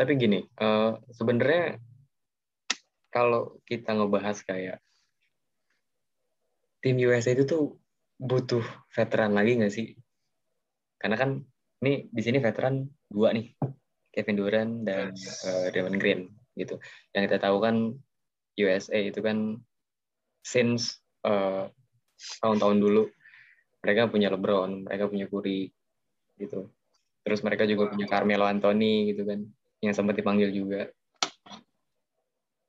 Tapi 0.00 0.16
gini 0.16 0.40
uh, 0.56 0.96
sebenarnya 1.12 1.76
kalau 3.12 3.60
kita 3.68 3.92
ngebahas 3.92 4.40
kayak 4.48 4.80
tim 6.80 6.96
USA 7.04 7.36
itu 7.36 7.44
tuh 7.44 7.76
butuh 8.16 8.64
veteran 8.96 9.36
lagi 9.36 9.60
nggak 9.60 9.74
sih? 9.74 9.92
Karena 10.96 11.20
kan 11.20 11.44
ini 11.84 12.08
di 12.08 12.22
sini 12.24 12.40
veteran 12.40 12.88
dua 13.12 13.36
nih 13.36 13.52
Kevin 14.08 14.36
Durant 14.40 14.72
dan 14.88 15.12
uh, 15.44 15.68
Draymond 15.68 16.00
Green 16.00 16.32
gitu. 16.56 16.80
Yang 17.12 17.22
kita 17.28 17.36
tahu 17.44 17.60
kan 17.60 17.92
USA 18.56 19.04
itu 19.04 19.20
kan 19.20 19.60
since 20.40 20.96
uh, 21.28 21.68
tahun-tahun 22.40 22.78
dulu 22.80 23.04
mereka 23.84 24.08
punya 24.08 24.32
LeBron 24.32 24.88
mereka 24.88 25.12
punya 25.12 25.28
Curry 25.28 25.68
gitu. 26.40 26.72
Terus 27.20 27.44
mereka 27.44 27.68
juga 27.68 27.92
punya 27.92 28.08
Carmelo 28.08 28.48
Anthony 28.48 29.12
gitu 29.12 29.28
kan 29.28 29.44
yang 29.80 29.96
sempat 29.96 30.16
dipanggil 30.16 30.52
juga. 30.52 30.92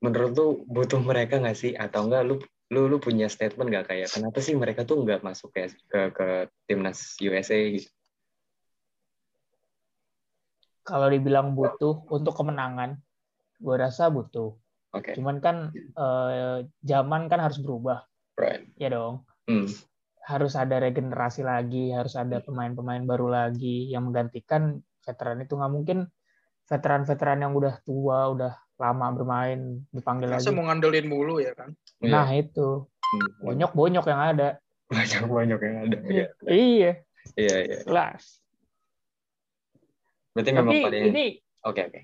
Menurut 0.02 0.32
lu 0.34 0.48
butuh 0.66 0.98
mereka 1.04 1.38
nggak 1.38 1.58
sih 1.58 1.72
atau 1.78 2.10
enggak 2.10 2.24
lu 2.26 2.36
lu 2.72 2.88
lu 2.88 2.98
punya 3.04 3.28
statement 3.28 3.68
nggak 3.68 3.92
kayak 3.92 4.10
kenapa 4.10 4.40
sih 4.40 4.56
mereka 4.56 4.88
tuh 4.88 5.04
nggak 5.04 5.22
masuk 5.22 5.52
ke 5.52 5.70
ke, 5.92 6.00
ke 6.16 6.28
timnas 6.66 7.20
USA 7.20 7.60
gitu? 7.60 7.92
Kalau 10.82 11.08
dibilang 11.12 11.54
butuh 11.54 12.10
untuk 12.10 12.34
kemenangan, 12.34 12.98
gue 13.62 13.76
rasa 13.78 14.10
butuh. 14.10 14.58
Okay. 14.92 15.14
Cuman 15.14 15.38
kan 15.38 15.70
eh, 15.76 16.58
zaman 16.82 17.30
kan 17.30 17.40
harus 17.40 17.62
berubah, 17.62 18.02
right. 18.36 18.66
ya 18.82 18.90
dong. 18.90 19.24
Hmm. 19.46 19.70
Harus 20.26 20.58
ada 20.58 20.82
regenerasi 20.82 21.46
lagi, 21.46 21.94
harus 21.94 22.18
ada 22.18 22.42
pemain-pemain 22.42 23.06
baru 23.06 23.30
lagi 23.30 23.94
yang 23.94 24.10
menggantikan 24.10 24.82
veteran 25.06 25.46
itu 25.46 25.54
nggak 25.54 25.72
mungkin 25.72 26.10
veteran-veteran 26.72 27.44
yang 27.44 27.52
udah 27.52 27.84
tua, 27.84 28.32
udah 28.32 28.56
lama 28.80 29.08
bermain 29.12 29.84
dipanggil 29.92 30.32
Masa 30.32 30.50
lagi. 30.50 30.56
mau 30.56 30.66
ngandelin 30.72 31.06
mulu 31.12 31.44
ya 31.44 31.52
kan? 31.52 31.76
Nah 32.00 32.32
iya. 32.32 32.48
itu 32.48 32.88
hmm. 32.88 33.44
bonyok-bonyok 33.44 34.06
yang 34.08 34.22
ada. 34.24 34.50
Banyak-banyak 34.88 35.60
yang 35.60 35.78
ada. 35.84 35.98
Iya. 36.08 36.28
Iya. 36.48 36.92
Iya 37.36 37.56
iya. 37.68 37.80
Kelas. 37.84 38.42
Berarti 40.32 40.50
memang 40.56 40.74
pada 40.80 40.98
ini. 40.98 41.26
Oke 41.68 41.82
oke. 41.92 42.02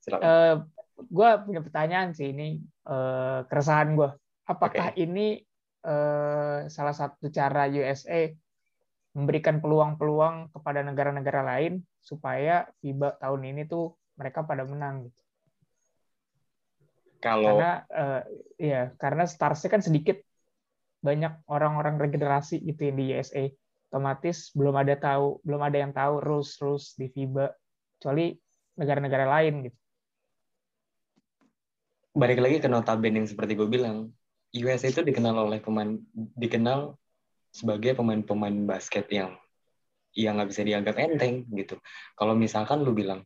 Silakan. 0.00 0.22
Uh, 0.22 0.54
gue 1.02 1.30
punya 1.44 1.60
pertanyaan 1.60 2.14
sih 2.14 2.30
ini 2.30 2.62
uh, 2.86 3.42
keresahan 3.50 3.98
gue. 3.98 4.10
Apakah 4.46 4.94
okay. 4.94 5.04
ini 5.04 5.42
uh, 5.84 6.64
salah 6.70 6.94
satu 6.94 7.28
cara 7.28 7.66
USA 7.68 8.30
memberikan 9.12 9.58
peluang-peluang 9.58 10.54
kepada 10.54 10.86
negara-negara 10.86 11.42
lain 11.42 11.82
supaya 12.00 12.68
FIBA 12.80 13.20
tahun 13.20 13.42
ini 13.54 13.62
tuh 13.68 13.94
mereka 14.16 14.44
pada 14.44 14.64
menang 14.64 15.08
gitu. 15.08 15.22
Kalau 17.20 17.60
karena 17.60 17.84
uh, 17.92 18.22
ya 18.56 18.96
karena 18.96 19.28
starsnya 19.28 19.68
kan 19.68 19.84
sedikit 19.84 20.16
banyak 21.04 21.44
orang-orang 21.48 22.00
regenerasi 22.00 22.60
gitu 22.60 22.88
ya 22.88 22.92
di 22.92 23.04
USA 23.12 23.44
otomatis 23.90 24.52
belum 24.56 24.76
ada 24.76 24.96
tahu 24.96 25.40
belum 25.44 25.60
ada 25.60 25.78
yang 25.80 25.92
tahu 25.92 26.22
rules 26.22 26.56
rules 26.60 26.96
di 26.96 27.12
FIBA 27.12 27.52
kecuali 27.98 28.32
negara-negara 28.80 29.26
lain 29.28 29.54
gitu. 29.68 29.78
Balik 32.16 32.40
lagi 32.40 32.56
ke 32.58 32.68
notabene 32.68 33.22
yang 33.22 33.28
seperti 33.28 33.54
gue 33.54 33.68
bilang, 33.70 34.10
USA 34.50 34.90
itu 34.90 35.04
dikenal 35.04 35.46
oleh 35.46 35.62
pemain 35.62 35.94
dikenal 36.14 36.98
sebagai 37.54 37.94
pemain-pemain 37.98 38.66
basket 38.66 39.06
yang 39.10 39.34
yang 40.16 40.38
nggak 40.38 40.50
bisa 40.50 40.62
dianggap 40.66 40.96
enteng 40.98 41.46
gitu. 41.54 41.78
Kalau 42.18 42.34
misalkan 42.34 42.82
lu 42.82 42.90
bilang, 42.96 43.22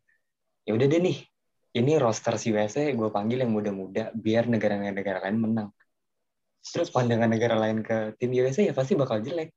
ya 0.65 0.77
udah 0.77 0.87
deh 0.89 1.01
nih, 1.01 1.19
ini 1.75 1.93
roster 1.99 2.39
si 2.39 2.55
USA 2.55 2.87
gue 2.95 3.09
panggil 3.11 3.43
yang 3.43 3.53
muda-muda 3.53 4.15
biar 4.15 4.47
negara-negara 4.47 5.27
lain 5.27 5.39
menang. 5.43 5.71
terus 6.65 6.89
pandangan 6.89 7.29
negara 7.29 7.61
lain 7.61 7.85
ke 7.85 8.17
tim 8.17 8.33
USA 8.41 8.65
ya 8.65 8.73
pasti 8.73 8.97
bakal 8.97 9.21
jelek 9.21 9.53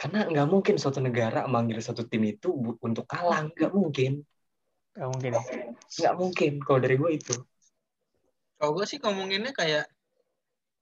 karena 0.00 0.24
nggak 0.24 0.48
mungkin 0.48 0.80
suatu 0.80 0.96
negara 0.96 1.44
manggil 1.44 1.76
satu 1.84 2.08
tim 2.08 2.24
itu 2.24 2.48
untuk 2.80 3.04
kalah 3.04 3.44
nggak 3.52 3.68
mungkin 3.76 4.24
nggak 4.96 5.10
mungkin 5.12 5.30
ya? 5.36 5.42
nggak 6.00 6.14
mungkin 6.16 6.52
kalau 6.64 6.80
dari 6.80 6.96
gue 6.96 7.10
itu 7.12 7.34
kalau 8.56 8.72
gue 8.72 8.88
sih 8.88 8.96
ngomonginnya 9.04 9.52
kayak 9.52 9.84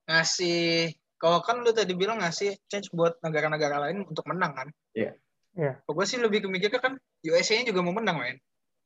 ngasih 0.07 0.95
kalau 1.19 1.43
kan 1.43 1.59
lu 1.59 1.75
tadi 1.75 1.91
bilang 1.91 2.23
ngasih 2.23 2.55
chance 2.71 2.87
buat 2.95 3.19
negara-negara 3.19 3.83
lain 3.83 4.07
untuk 4.07 4.23
menang 4.23 4.55
kan 4.55 4.67
iya 4.95 5.11
yeah. 5.11 5.13
Yeah. 5.57 5.75
gue 5.85 6.05
sih 6.05 6.19
lebih 6.19 6.45
kemikirnya 6.45 6.81
kan 6.81 6.93
USA-nya 7.25 7.69
juga 7.73 7.81
mau 7.85 7.95
menang 7.95 8.17
men. 8.19 8.37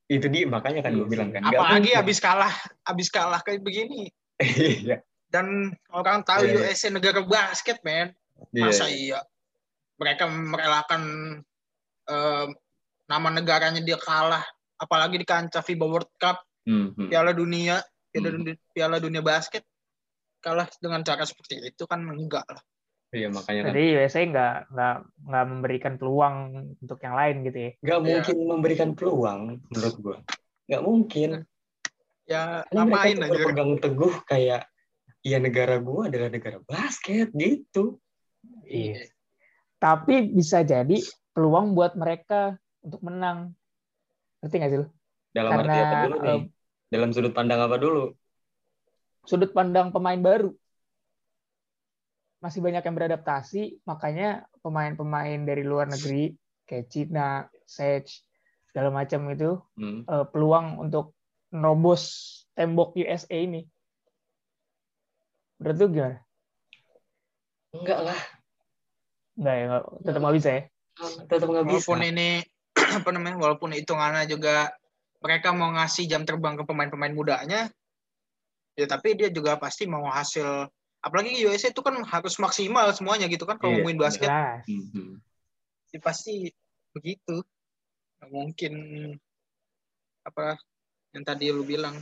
Itu 0.08 0.32
dia 0.32 0.48
makanya 0.48 0.88
kan 0.88 0.96
gue 0.96 1.04
iya 1.04 1.12
bilang 1.12 1.30
kan. 1.36 1.42
Apalagi 1.44 1.92
abis 1.96 2.18
kalah 2.24 2.54
abis 2.88 3.08
kalah 3.12 3.42
kayak 3.44 3.64
begini. 3.64 4.12
Iya. 4.40 5.02
Dan 5.28 5.76
orang 5.92 6.24
tahu 6.24 6.48
yeah. 6.48 6.72
USA 6.72 6.88
negara 6.94 7.24
basket 7.26 7.82
men. 7.84 8.14
Yeah. 8.54 8.70
masa 8.70 8.88
iya? 8.88 9.20
Mereka 9.98 10.30
merelakan 10.30 11.04
uh, 12.08 12.48
nama 13.10 13.28
negaranya 13.34 13.82
dia 13.82 13.98
kalah. 14.00 14.46
Apalagi 14.78 15.18
di 15.18 15.26
kancah 15.26 15.66
FIBA 15.66 15.86
World 15.90 16.12
Cup 16.22 16.38
mm-hmm. 16.70 17.10
Piala 17.10 17.34
Dunia. 17.34 17.82
Piala, 18.08 18.30
mm. 18.30 18.36
dunia, 18.38 18.56
Piala 18.72 18.98
Dunia 19.02 19.22
basket. 19.26 19.66
Kalah 20.38 20.70
dengan 20.78 21.02
cara 21.02 21.26
seperti 21.26 21.60
itu 21.66 21.84
kan 21.90 22.06
enggak 22.06 22.46
lah 22.46 22.62
Iya 23.16 23.32
makanya 23.32 23.62
kan. 23.64 23.72
Jadi 23.72 23.84
USA 23.96 24.22
nggak 24.28 24.56
nggak 24.76 24.96
nggak 25.32 25.46
memberikan 25.48 25.94
peluang 25.96 26.36
untuk 26.84 27.00
yang 27.00 27.16
lain 27.16 27.36
gitu 27.48 27.58
ya? 27.58 27.72
Nggak 27.80 28.00
ya. 28.00 28.04
mungkin 28.04 28.36
memberikan 28.44 28.90
peluang 28.92 29.40
menurut 29.72 29.96
gua. 30.04 30.18
Nggak 30.68 30.84
mungkin. 30.84 31.30
Ya 32.28 32.68
Karena 32.68 32.84
ngapain 32.84 33.18
aja? 33.24 33.32
Berpegang 33.32 33.72
teguh 33.80 34.14
kayak 34.28 34.62
ya 35.24 35.38
negara 35.40 35.80
gua 35.80 36.12
adalah 36.12 36.28
negara 36.28 36.60
basket 36.68 37.32
gitu. 37.32 37.96
Iya. 38.68 39.08
Tapi 39.80 40.28
bisa 40.36 40.68
jadi 40.68 41.00
peluang 41.32 41.72
buat 41.80 41.96
mereka 41.96 42.60
untuk 42.84 43.00
menang. 43.08 43.56
Ngerti 44.44 44.56
nggak 44.60 44.72
sih 44.76 44.80
lu? 44.84 44.88
Dalam 45.32 45.52
Karena, 45.56 45.64
arti 45.64 45.80
apa 45.80 45.96
dulu 46.04 46.18
nih? 46.20 46.42
Dalam 46.92 47.10
sudut 47.16 47.32
pandang 47.32 47.60
apa 47.64 47.76
dulu? 47.80 48.12
Sudut 49.24 49.52
pandang 49.56 49.96
pemain 49.96 50.20
baru 50.20 50.52
masih 52.48 52.64
banyak 52.64 52.80
yang 52.80 52.96
beradaptasi, 52.96 53.84
makanya 53.84 54.48
pemain-pemain 54.64 55.44
dari 55.44 55.68
luar 55.68 55.92
negeri 55.92 56.32
kayak 56.64 56.88
Cina, 56.88 57.44
Sage, 57.68 58.24
segala 58.72 58.88
macam 58.88 59.28
itu 59.28 59.60
hmm. 59.76 60.08
uh, 60.08 60.24
peluang 60.32 60.80
untuk 60.80 61.12
nerobos 61.52 62.04
tembok 62.56 62.96
USA 62.96 63.36
ini. 63.36 63.68
Berarti 65.60 65.92
gimana? 65.92 66.24
Enggak 67.76 68.00
lah. 68.00 68.20
Enggak 69.36 69.56
ya, 69.60 69.64
enggak, 69.68 69.84
tetap 70.08 70.20
nggak 70.24 70.38
bisa 70.40 70.50
ya? 70.50 70.62
Tetap 71.28 71.48
nggak 71.52 71.66
bisa. 71.68 71.76
Walaupun 71.84 72.00
ini 72.08 72.30
apa 73.04 73.10
namanya, 73.12 73.38
walaupun 73.44 73.76
hitungannya 73.76 74.24
juga 74.24 74.72
mereka 75.20 75.52
mau 75.52 75.76
ngasih 75.76 76.08
jam 76.08 76.24
terbang 76.24 76.56
ke 76.56 76.64
pemain-pemain 76.64 77.12
mudanya, 77.12 77.68
ya 78.80 78.86
tapi 78.88 79.20
dia 79.20 79.28
juga 79.36 79.60
pasti 79.60 79.84
mau 79.84 80.08
hasil 80.08 80.72
apalagi 81.08 81.40
USA 81.48 81.72
itu 81.72 81.80
kan 81.80 81.96
harus 82.04 82.36
maksimal 82.36 82.92
semuanya 82.92 83.32
gitu 83.32 83.48
kan 83.48 83.56
kalau 83.56 83.80
yeah. 83.80 83.86
main 83.88 83.96
basket. 83.96 84.28
mm-hmm. 84.68 85.24
ya 85.96 86.00
pasti 86.04 86.52
begitu. 86.92 87.40
Nggak 88.20 88.30
mungkin 88.30 88.74
apa 90.28 90.60
yang 91.16 91.24
tadi 91.24 91.48
lu 91.56 91.64
bilang. 91.64 91.96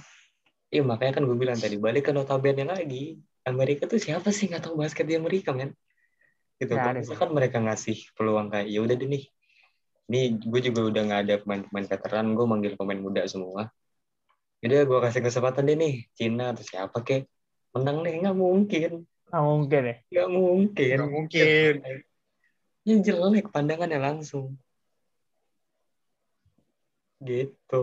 Iya 0.74 0.82
makanya 0.82 1.22
kan 1.22 1.24
gue 1.30 1.38
bilang 1.38 1.60
tadi 1.62 1.78
balik 1.78 2.10
ke 2.10 2.12
notabene 2.12 2.66
lagi. 2.66 3.22
Amerika 3.46 3.86
tuh 3.86 4.02
siapa 4.02 4.34
sih? 4.34 4.50
Nggak 4.50 4.66
tahu 4.66 4.82
basket 4.82 5.06
di 5.06 5.14
Amerika 5.14 5.54
men. 5.54 5.78
Gitu 6.58 6.74
kan 6.74 6.98
misalkan 6.98 7.30
mereka 7.30 7.62
ngasih 7.62 8.10
peluang 8.18 8.50
kayak 8.50 8.68
ya 8.74 8.82
udah 8.82 8.96
deh 8.98 9.06
nih. 9.06 9.24
Ini 10.10 10.22
gue 10.42 10.62
juga 10.66 10.82
udah 10.90 11.02
nggak 11.06 11.22
ada 11.30 11.36
pemain-pemain 11.46 11.86
veteran 11.86 12.34
gue 12.34 12.46
manggil 12.50 12.74
pemain 12.74 12.98
muda 12.98 13.22
semua. 13.30 13.70
Jadi 14.66 14.82
gue 14.82 15.00
kasih 15.04 15.22
kesempatan 15.22 15.70
deh 15.70 15.78
nih 15.78 15.94
Cina 16.18 16.58
atau 16.58 16.66
siapa 16.66 17.06
kek 17.06 17.30
menang 17.76 17.98
nih 18.02 18.24
nggak 18.24 18.38
mungkin. 18.40 18.92
Nggak 19.28 19.44
mungkin 19.44 19.82
ya? 19.84 19.96
Nggak 20.08 20.30
mungkin. 20.32 20.96
Nggak 20.96 21.12
mungkin. 21.12 21.74
Yang 22.88 23.00
jelek 23.04 23.46
pandangannya 23.52 24.00
langsung. 24.00 24.56
Gitu. 27.20 27.82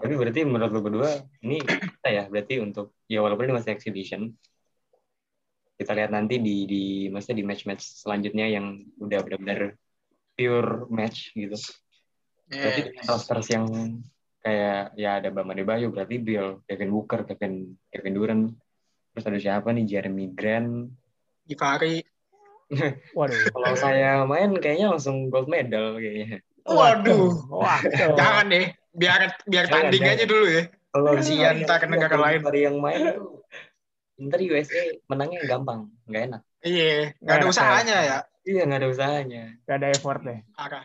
Tapi 0.00 0.14
berarti 0.16 0.40
menurut 0.48 0.72
lo 0.72 0.80
berdua 0.80 1.10
ini 1.40 1.60
kita 1.64 2.08
ya? 2.08 2.24
Berarti 2.28 2.60
untuk 2.60 2.96
ya 3.08 3.24
walaupun 3.24 3.48
ini 3.48 3.56
masih 3.56 3.72
exhibition 3.72 4.32
kita 5.80 5.96
lihat 5.96 6.12
nanti 6.12 6.36
di 6.36 6.68
di 6.68 6.84
maksudnya 7.08 7.40
di 7.40 7.46
match-match 7.48 8.04
selanjutnya 8.04 8.52
yang 8.52 8.84
udah 9.00 9.18
benar-benar 9.24 9.80
pure 10.36 10.84
match 10.92 11.32
gitu. 11.32 11.56
Yeah. 12.52 12.68
Berarti 12.68 12.80
dengan 12.92 13.04
rosters 13.08 13.48
yang 13.48 13.64
kayak 14.40 14.96
ya 14.96 15.20
ada 15.20 15.28
Bama 15.28 15.52
Debayo 15.52 15.92
berarti 15.92 16.16
Bill, 16.16 16.64
Kevin 16.64 16.90
Booker, 16.90 17.28
Kevin 17.28 17.76
Kevin 17.92 18.14
Durant, 18.16 18.44
terus 19.12 19.24
ada 19.28 19.38
siapa 19.38 19.68
nih 19.72 19.84
Jeremy 19.84 20.32
Grant, 20.32 20.88
Ivari. 21.50 22.04
Waduh. 23.18 23.50
Kalau 23.50 23.74
saya 23.74 24.22
main 24.24 24.54
kayaknya 24.62 24.94
langsung 24.94 25.26
gold 25.26 25.50
medal 25.50 25.98
kayaknya. 25.98 26.38
Waduh. 26.62 27.50
Waduh. 27.50 28.14
Jangan 28.18 28.46
deh, 28.46 28.66
biar 28.94 29.34
biar 29.50 29.66
tanding 29.66 30.06
aja 30.06 30.24
dulu 30.24 30.46
ya. 30.46 30.64
Kalau 30.90 31.18
si 31.22 31.38
antar 31.42 31.78
ke 31.82 31.86
negara 31.86 32.16
lain. 32.18 32.40
Dari 32.42 32.60
yang 32.66 32.78
main 32.78 33.14
ntar 34.20 34.36
USA 34.44 35.00
menangnya 35.08 35.48
gampang, 35.48 35.88
nggak 36.04 36.22
enak. 36.28 36.42
Iya, 36.60 37.16
nggak 37.24 37.36
ada 37.40 37.46
usahanya 37.48 37.96
ya. 38.04 38.18
Iya, 38.44 38.62
nggak 38.68 38.80
ada 38.84 38.88
usahanya. 38.92 39.44
Nggak 39.64 39.76
ada 39.80 39.88
effort 39.96 40.20
deh. 40.20 40.40
Arah. 40.60 40.82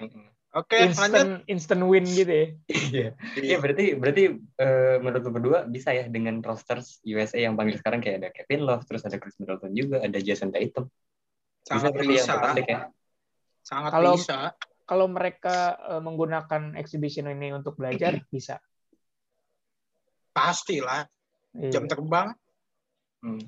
Oke, 0.56 0.88
instant, 0.88 1.12
lanjut. 1.12 1.52
Instant 1.52 1.84
win 1.84 2.08
gitu 2.08 2.32
ya. 2.32 2.48
Iya. 2.72 3.10
Iya, 3.36 3.58
berarti 3.60 3.86
berarti 4.00 4.24
uh, 4.40 4.96
menurut 5.04 5.24
lu 5.28 5.32
berdua 5.36 5.60
bisa 5.68 5.92
ya 5.92 6.08
dengan 6.08 6.40
rosters 6.40 7.04
USA 7.04 7.44
yang 7.44 7.60
panggil 7.60 7.76
sekarang 7.76 8.00
kayak 8.00 8.24
ada 8.24 8.30
Kevin 8.32 8.64
Love, 8.64 8.88
terus 8.88 9.04
ada 9.04 9.20
Chris 9.20 9.36
Middleton 9.36 9.76
juga, 9.76 10.00
ada 10.00 10.16
Jason 10.16 10.56
Tatum. 10.56 10.88
Sangat 11.68 11.92
bisa. 12.00 12.40
bisa. 12.40 12.64
ya. 12.64 12.80
Sangat 13.68 13.92
kalau, 13.92 14.16
bisa. 14.16 14.56
Kalau 14.88 15.12
mereka 15.12 15.76
uh, 15.76 16.00
menggunakan 16.00 16.80
exhibition 16.80 17.28
ini 17.28 17.52
untuk 17.52 17.76
belajar, 17.76 18.16
bisa. 18.32 18.64
Pastilah. 20.32 21.04
Iya. 21.52 21.76
Jam 21.76 21.84
terbang. 21.92 22.32
Hmm. 23.20 23.44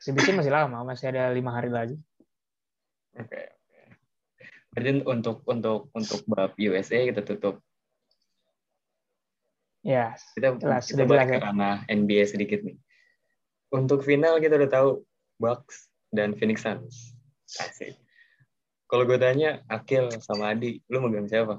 Exhibition 0.00 0.40
masih 0.40 0.56
lama, 0.56 0.88
masih 0.88 1.12
ada 1.12 1.28
lima 1.36 1.52
hari 1.52 1.68
lagi. 1.68 2.00
Oke. 3.12 3.28
Okay. 3.28 3.57
Berarti 4.78 5.02
untuk 5.02 5.42
untuk 5.50 5.90
untuk 5.90 6.22
bab 6.30 6.54
USA 6.54 7.02
kita 7.02 7.26
tutup. 7.26 7.58
Ya, 9.82 10.14
kita, 10.38 10.54
jelas, 10.54 10.86
kita 10.86 11.02
balik 11.02 11.34
ke 11.34 11.42
ranah 11.42 11.82
NBA 11.90 12.30
sedikit 12.30 12.62
nih. 12.62 12.78
Untuk 13.74 14.06
final 14.06 14.38
kita 14.38 14.54
udah 14.54 14.70
tahu 14.70 14.88
Bucks 15.42 15.90
dan 16.14 16.38
Phoenix 16.38 16.62
Suns. 16.62 17.18
Asik. 17.58 17.98
Kalau 18.86 19.02
gue 19.02 19.18
tanya, 19.18 19.66
Akil 19.66 20.14
sama 20.22 20.54
Adi, 20.54 20.78
lu 20.86 21.02
megang 21.02 21.26
siapa? 21.26 21.58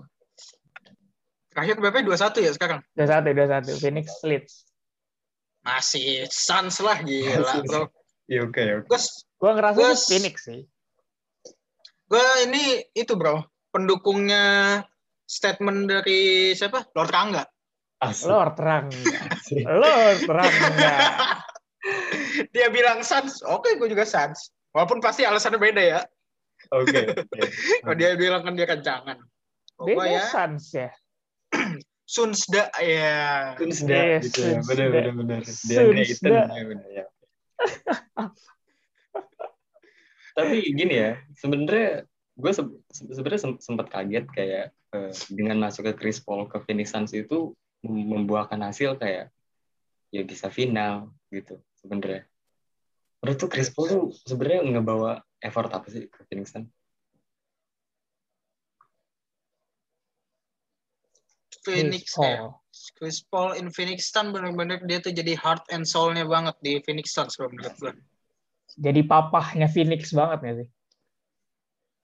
Terakhir 1.51 1.75
BP 1.83 2.07
21 2.07 2.47
ya 2.47 2.51
sekarang? 2.55 2.79
21, 2.95 3.67
21. 3.67 3.83
Phoenix 3.83 4.07
Leeds. 4.23 4.53
Masih 5.67 6.23
Suns 6.31 6.79
lah, 6.79 7.03
gila 7.03 7.59
bro. 7.67 7.91
Iya 8.31 8.47
oke, 8.47 8.63
oke. 8.87 8.97
Gue 9.35 9.51
ngerasa 9.51 9.75
gua, 9.75 9.91
Phoenix 10.07 10.47
sih. 10.47 10.63
Gue 12.09 12.27
ini 12.49 12.81
itu 12.97 13.13
bro, 13.13 13.45
pendukungnya 13.69 14.81
statement 15.29 15.85
dari 15.85 16.51
siapa? 16.57 16.89
Lord 16.97 17.13
Rangga. 17.13 17.45
Asli. 18.01 18.25
Lord 18.25 18.57
Rangga. 18.57 19.21
Lord 19.77 20.21
Rangga. 20.25 20.95
dia 22.55 22.67
bilang 22.73 23.05
Sans, 23.05 23.45
oke 23.45 23.61
okay, 23.61 23.71
gue 23.77 23.93
juga 23.93 24.09
Sans. 24.09 24.35
Walaupun 24.73 25.05
pasti 25.05 25.21
alasannya 25.21 25.61
beda 25.61 25.81
ya. 25.85 26.01
Oke. 26.73 26.89
Okay, 26.89 27.05
okay. 27.29 27.41
Kalau 27.85 27.95
dia 27.95 28.17
bilang 28.17 28.41
kan 28.41 28.57
dia 28.57 28.65
kencangan. 28.65 29.17
Beda 29.77 30.05
ya. 30.09 30.23
Sans 30.25 30.65
ya. 30.73 30.89
Sunsda 32.09 32.73
ya. 32.81 33.53
Sunsda 33.53 34.17
gitu 34.25 34.39
ya. 34.41 34.59
Benar 34.65 34.87
benar 34.89 35.13
benar. 35.13 35.41
Dia 35.45 35.77
Sunsda. 35.85 36.41
Ya, 36.49 36.63
benar 36.65 36.89
ya. 36.89 37.05
tapi 40.39 40.63
gini 40.71 40.95
ya 40.95 41.11
sebenarnya 41.35 42.07
gue 42.39 42.51
se 42.55 42.63
sebenarnya 42.95 43.41
sempat 43.59 43.91
kaget 43.91 44.25
kayak 44.31 44.65
uh, 44.95 45.11
dengan 45.27 45.59
masuk 45.59 45.91
ke 45.91 45.93
Chris 45.99 46.23
Paul 46.23 46.47
ke 46.47 46.63
Phoenix 46.63 46.95
Suns 46.95 47.11
itu 47.11 47.51
membuahkan 47.83 48.59
hasil 48.59 48.95
kayak 48.95 49.31
ya 50.09 50.21
bisa 50.23 50.47
final 50.47 51.11
gitu 51.29 51.59
sebenarnya. 51.79 52.25
Menurut 53.19 53.37
tuh 53.37 53.49
Chris 53.51 53.69
Paul 53.71 53.87
tuh 53.91 54.03
sebenarnya 54.23 54.79
ngebawa 54.79 55.19
effort 55.43 55.69
apa 55.75 55.87
sih 55.91 56.07
ke 56.07 56.23
Phoenix 56.31 56.55
Suns? 56.55 56.71
Phoenix 61.59 62.15
Paul. 62.15 62.55
Chris 62.95 63.19
Paul 63.27 63.59
in 63.59 63.67
Phoenix 63.69 64.07
Suns 64.07 64.31
benar-benar 64.31 64.79
dia 64.87 65.03
tuh 65.03 65.11
jadi 65.11 65.35
heart 65.35 65.67
and 65.75 65.83
soul-nya 65.83 66.23
banget 66.23 66.55
di 66.63 66.79
Phoenix 66.87 67.11
Suns 67.11 67.35
kalau 67.35 67.51
menurut 67.51 67.75
gue. 67.77 67.93
Jadi 68.79 69.03
papahnya 69.03 69.67
Phoenix 69.67 70.15
banget 70.15 70.39
ya 70.39 70.53
sih? 70.63 70.67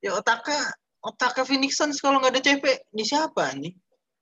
Ya 0.04 0.12
otaknya 0.20 0.60
otaknya 1.00 1.48
Phoenix 1.48 1.80
Suns 1.80 2.04
kalau 2.04 2.20
nggak 2.20 2.36
ada 2.36 2.42
CP 2.44 2.64
di 2.92 3.04
siapa 3.08 3.56
nih? 3.56 3.74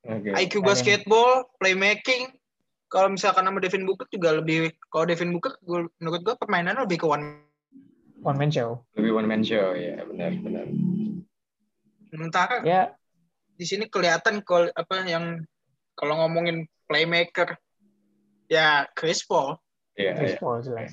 Okay. 0.04 0.32
IQ 0.46 0.62
basketball, 0.62 1.50
playmaking. 1.58 2.30
Kalau 2.92 3.10
misalkan 3.10 3.50
nama 3.50 3.58
Devin 3.58 3.90
Booker 3.90 4.06
juga 4.14 4.38
lebih 4.38 4.70
kalau 4.94 5.10
Devin 5.10 5.34
Booker 5.34 5.58
gue, 5.66 5.90
menurut 5.98 6.22
gue 6.22 6.36
permainannya 6.38 6.86
lebih 6.86 7.02
ke 7.02 7.08
one 7.10 7.42
one 8.22 8.38
man 8.38 8.54
show. 8.54 8.86
Lebih 8.94 9.12
one 9.18 9.26
man 9.26 9.42
show 9.42 9.74
ya 9.74 9.98
benar 10.06 10.30
benar. 10.38 10.70
Sementara 12.14 12.62
ya 12.62 12.94
di 13.58 13.66
sini 13.66 13.90
kelihatan 13.90 14.46
kalau 14.46 14.70
apa 14.78 15.08
yang 15.10 15.42
kalau 15.98 16.22
ngomongin 16.22 16.70
playmaker 16.86 17.58
ya 18.52 18.86
Chris 18.94 19.26
Paul. 19.26 19.58
Iya, 19.98 20.18
Chris 20.18 20.34
yeah. 20.38 20.42
Paul 20.42 20.58
jelas. 20.62 20.92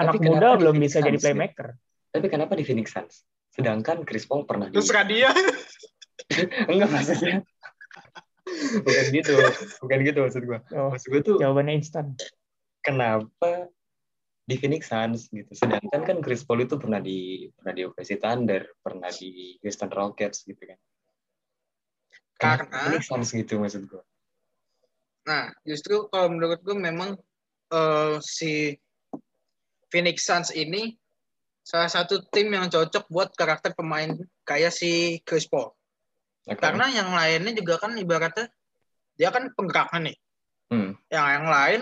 Anak 0.00 0.16
Tapi 0.16 0.24
muda 0.24 0.56
belum 0.56 0.76
bisa 0.80 0.98
Suns, 1.00 1.06
jadi 1.08 1.18
playmaker. 1.20 1.68
Tapi 2.12 2.26
kenapa 2.32 2.52
di 2.56 2.64
Phoenix 2.64 2.96
Suns? 2.96 3.24
Sedangkan 3.52 4.08
Chris 4.08 4.24
Paul 4.24 4.48
pernah 4.48 4.72
Terus 4.72 4.88
di... 4.88 5.20
dia. 5.20 5.30
Enggak 6.72 6.88
maksudnya. 6.88 7.38
bukan 8.84 9.04
gitu, 9.12 9.32
bukan 9.84 9.98
gitu 10.04 10.18
maksud 10.24 10.42
gue. 10.48 10.60
Oh, 10.76 10.92
maksud 10.92 11.08
gue 11.12 11.20
tuh 11.24 11.36
jawabannya 11.40 11.76
instan. 11.76 12.16
Kenapa 12.80 13.68
di 14.42 14.54
Phoenix 14.58 14.90
Suns 14.90 15.30
gitu. 15.30 15.52
Sedangkan 15.54 16.02
kan 16.02 16.18
Chris 16.20 16.42
Paul 16.42 16.66
itu 16.66 16.74
pernah 16.76 16.98
di 16.98 17.46
pernah 17.54 17.72
di 17.72 17.82
OKC 17.86 18.18
Thunder, 18.18 18.62
pernah 18.82 19.08
di 19.08 19.56
Houston 19.62 19.90
Rockets 19.92 20.42
gitu 20.44 20.62
kan. 20.66 20.78
Karena 22.40 22.76
Phoenix 22.88 23.04
Suns 23.06 23.30
gitu 23.30 23.62
maksud 23.62 23.86
gue. 23.86 24.02
Nah, 25.22 25.54
justru 25.62 26.10
kalau 26.10 26.34
menurut 26.34 26.58
gue 26.60 26.74
memang 26.74 27.14
uh, 27.70 28.18
si 28.18 28.74
Phoenix 29.92 30.24
Suns 30.24 30.48
ini 30.56 30.96
salah 31.60 31.92
satu 31.92 32.24
tim 32.32 32.48
yang 32.48 32.72
cocok 32.72 33.04
buat 33.12 33.36
karakter 33.36 33.76
pemain 33.76 34.16
kayak 34.48 34.72
si 34.72 35.20
Chris 35.22 35.44
Paul. 35.44 35.70
Okay. 36.42 36.58
Karena 36.58 36.90
yang 36.90 37.12
lainnya 37.12 37.52
juga 37.54 37.78
kan 37.78 37.94
ibaratnya 37.94 38.48
dia 39.14 39.28
kan 39.28 39.52
penggeraknya 39.52 40.10
nih. 40.10 40.16
Hmm. 40.72 40.90
Yang 41.12 41.26
yang 41.28 41.46
lain 41.46 41.80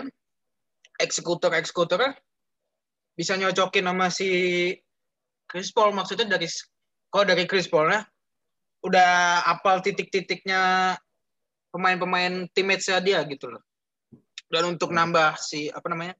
eksekutor-eksekutornya 1.01 2.19
bisa 3.15 3.39
nyocokin 3.39 3.87
sama 3.87 4.07
si 4.11 4.29
Chris 5.49 5.71
Paul 5.73 5.95
maksudnya 5.95 6.37
dari 6.37 6.45
kalau 7.09 7.25
dari 7.25 7.47
Chris 7.49 7.71
Paul 7.71 7.89
ya 7.89 8.03
udah 8.85 9.41
apal 9.45 9.81
titik-titiknya 9.81 10.93
pemain-pemain 11.71 12.51
teammates 12.51 12.91
dia 13.01 13.23
gitu 13.25 13.49
loh. 13.49 13.63
Dan 14.51 14.75
untuk 14.75 14.91
nambah 14.91 15.39
si 15.39 15.71
apa 15.71 15.87
namanya? 15.87 16.15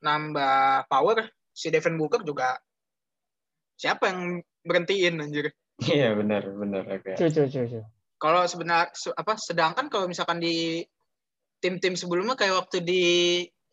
Nambah 0.00 0.86
power 0.90 1.28
si 1.56 1.72
Devin 1.72 1.96
Booker 1.96 2.20
juga 2.20 2.56
siapa 3.76 4.12
yang 4.12 4.40
berhentiin 4.64 5.20
anjir. 5.20 5.52
Iya 5.80 6.16
benar 6.16 6.42
benar 6.56 6.82
oke. 6.88 7.16
Okay. 7.16 7.84
Kalau 8.16 8.42
sebenarnya 8.48 8.88
apa 9.12 9.32
sedangkan 9.36 9.92
kalau 9.92 10.08
misalkan 10.08 10.40
di 10.40 10.80
tim-tim 11.60 11.96
sebelumnya 11.96 12.36
kayak 12.36 12.64
waktu 12.64 12.80
di 12.80 13.04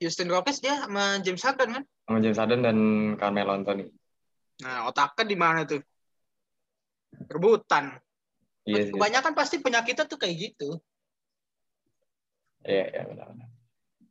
Houston 0.04 0.28
Rockets 0.28 0.60
dia 0.60 0.84
sama 0.84 1.24
James 1.24 1.44
Harden 1.44 1.70
kan? 1.80 1.84
Sama 2.04 2.20
James 2.20 2.40
Harden 2.40 2.62
dan 2.64 2.78
Carmelo 3.16 3.56
Anthony. 3.56 3.88
Nah, 4.64 4.92
otaknya 4.92 5.24
di 5.24 5.38
mana 5.40 5.64
tuh? 5.64 5.80
Rebutan. 7.32 7.96
Iya, 8.68 8.92
Kebanyakan 8.92 9.34
iya. 9.36 9.40
pasti 9.40 9.56
penyakitnya 9.64 10.06
tuh 10.08 10.20
kayak 10.20 10.36
gitu. 10.36 10.80
Iya, 12.68 12.86
iya 12.92 13.04
benar-benar. 13.08 13.50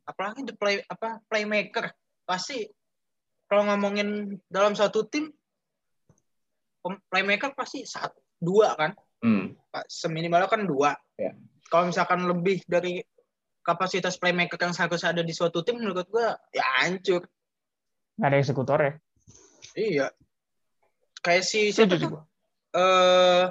Apalagi 0.05 0.41
the 0.45 0.53
play 0.57 0.81
apa 0.89 1.21
playmaker 1.29 1.93
pasti 2.23 2.67
kalau 3.47 3.69
ngomongin 3.69 4.39
dalam 4.47 4.73
satu 4.73 5.05
tim 5.07 5.29
playmaker 7.07 7.55
pasti 7.55 7.87
satu 7.87 8.19
dua 8.39 8.75
kan? 8.75 8.91
Hmm. 9.23 9.55
seminimalnya 9.87 10.51
kan 10.51 10.67
dua. 10.67 10.91
Yeah. 11.15 11.39
kalau 11.71 11.87
misalkan 11.89 12.27
lebih 12.27 12.59
dari 12.67 12.99
kapasitas 13.63 14.19
playmaker 14.19 14.59
yang 14.59 14.75
seharusnya 14.75 15.15
ada 15.15 15.23
di 15.23 15.31
suatu 15.31 15.63
tim 15.63 15.79
menurut 15.79 16.03
gua 16.11 16.35
ya 16.51 16.65
hancur. 16.83 17.23
Nggak 18.19 18.29
ada 18.29 18.37
eksekutor 18.37 18.79
ya? 18.83 18.93
Iya. 19.73 20.07
Kayak 21.23 21.43
si 21.47 21.71
siapa 21.71 21.95
tuh? 21.95 22.19
uh, 22.75 23.47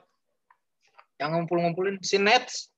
yang 1.17 1.31
ngumpul-ngumpulin 1.35 2.05
si 2.05 2.21
Nets. 2.21 2.69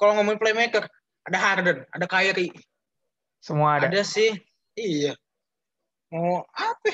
Kalau 0.00 0.16
ngomongin 0.18 0.40
playmaker 0.40 0.88
ada 1.28 1.38
Harden 1.38 1.78
ada 1.92 2.06
Kyrie. 2.08 2.50
Semua 3.44 3.76
ada. 3.76 3.92
Ada 3.92 4.02
sih 4.08 4.32
Iya. 4.74 5.14
Mau 6.10 6.42
apa? 6.50 6.90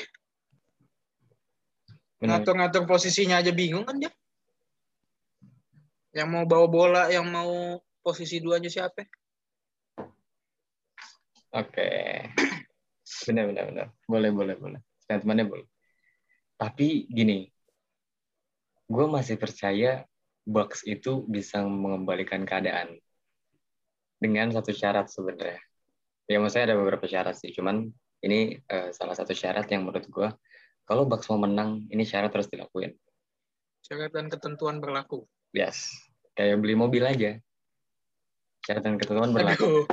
Ngatur-ngatur 2.21 2.85
posisinya 2.85 3.41
aja 3.41 3.49
bingung 3.49 3.85
kan 3.85 3.97
dia. 3.97 4.13
Yang 6.13 6.29
mau 6.29 6.45
bawa 6.45 6.67
bola, 6.69 7.03
yang 7.09 7.25
mau 7.29 7.81
posisi 8.05 8.37
dua 8.37 8.61
aja 8.61 8.69
siapa? 8.69 9.05
Oke. 11.57 11.89
Benar, 13.21 13.53
benar, 13.53 13.65
benar. 13.69 13.87
Boleh, 14.09 14.33
boleh, 14.33 14.55
boleh. 14.57 14.81
Statementnya 14.97 15.45
boleh. 15.45 15.67
Tapi 16.57 17.05
gini, 17.05 17.45
gue 18.89 19.05
masih 19.05 19.37
percaya 19.37 20.09
Bucks 20.41 20.81
itu 20.89 21.21
bisa 21.29 21.61
mengembalikan 21.61 22.49
keadaan 22.49 22.97
dengan 24.17 24.49
satu 24.49 24.73
syarat 24.73 25.05
sebenarnya 25.13 25.61
ya 26.31 26.39
maksudnya 26.39 26.71
ada 26.71 26.77
beberapa 26.79 27.03
syarat 27.03 27.35
sih. 27.35 27.51
Cuman 27.51 27.91
ini 28.23 28.55
uh, 28.71 28.95
salah 28.95 29.15
satu 29.17 29.35
syarat 29.35 29.67
yang 29.67 29.83
menurut 29.83 30.07
gue 30.07 30.29
kalau 30.87 31.03
Bucks 31.03 31.27
mau 31.27 31.43
menang 31.43 31.87
ini 31.91 32.07
syarat 32.07 32.31
harus 32.31 32.47
dilakuin. 32.47 32.95
Syarat 33.83 34.15
dan 34.15 34.31
ketentuan 34.31 34.79
berlaku. 34.79 35.27
Yes. 35.51 35.91
Kayak 36.37 36.63
beli 36.63 36.75
mobil 36.79 37.03
aja. 37.03 37.35
Syarat 38.63 38.83
dan 38.87 38.95
ketentuan 38.95 39.35
berlaku. 39.35 39.83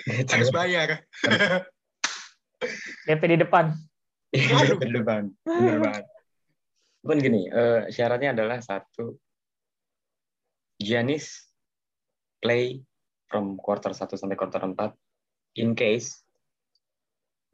Gitu. 0.00 0.32
harus 0.32 0.48
bayar. 0.48 1.04
DP 3.04 3.22
di 3.36 3.38
depan. 3.44 3.76
DP 4.32 4.80
di 4.80 4.96
depan. 4.96 5.28
Benar 5.44 5.76
banget. 5.76 6.04
Bukan 7.04 7.18
gini, 7.20 7.42
uh, 7.52 7.84
syaratnya 7.92 8.32
adalah 8.32 8.64
satu, 8.64 9.12
Giannis 10.80 11.52
play 12.40 12.80
from 13.28 13.60
quarter 13.60 13.92
1 13.92 14.16
sampai 14.16 14.40
quarter 14.40 14.64
4 14.64 14.88
in 15.58 15.74
case 15.74 16.22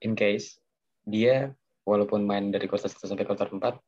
in 0.04 0.12
case 0.12 0.60
dia 1.06 1.54
walaupun 1.86 2.26
main 2.26 2.50
dari 2.50 2.66
kuarter 2.66 2.90
1 2.90 3.08
sampai 3.08 3.24
kuarter 3.24 3.48
4 3.48 3.78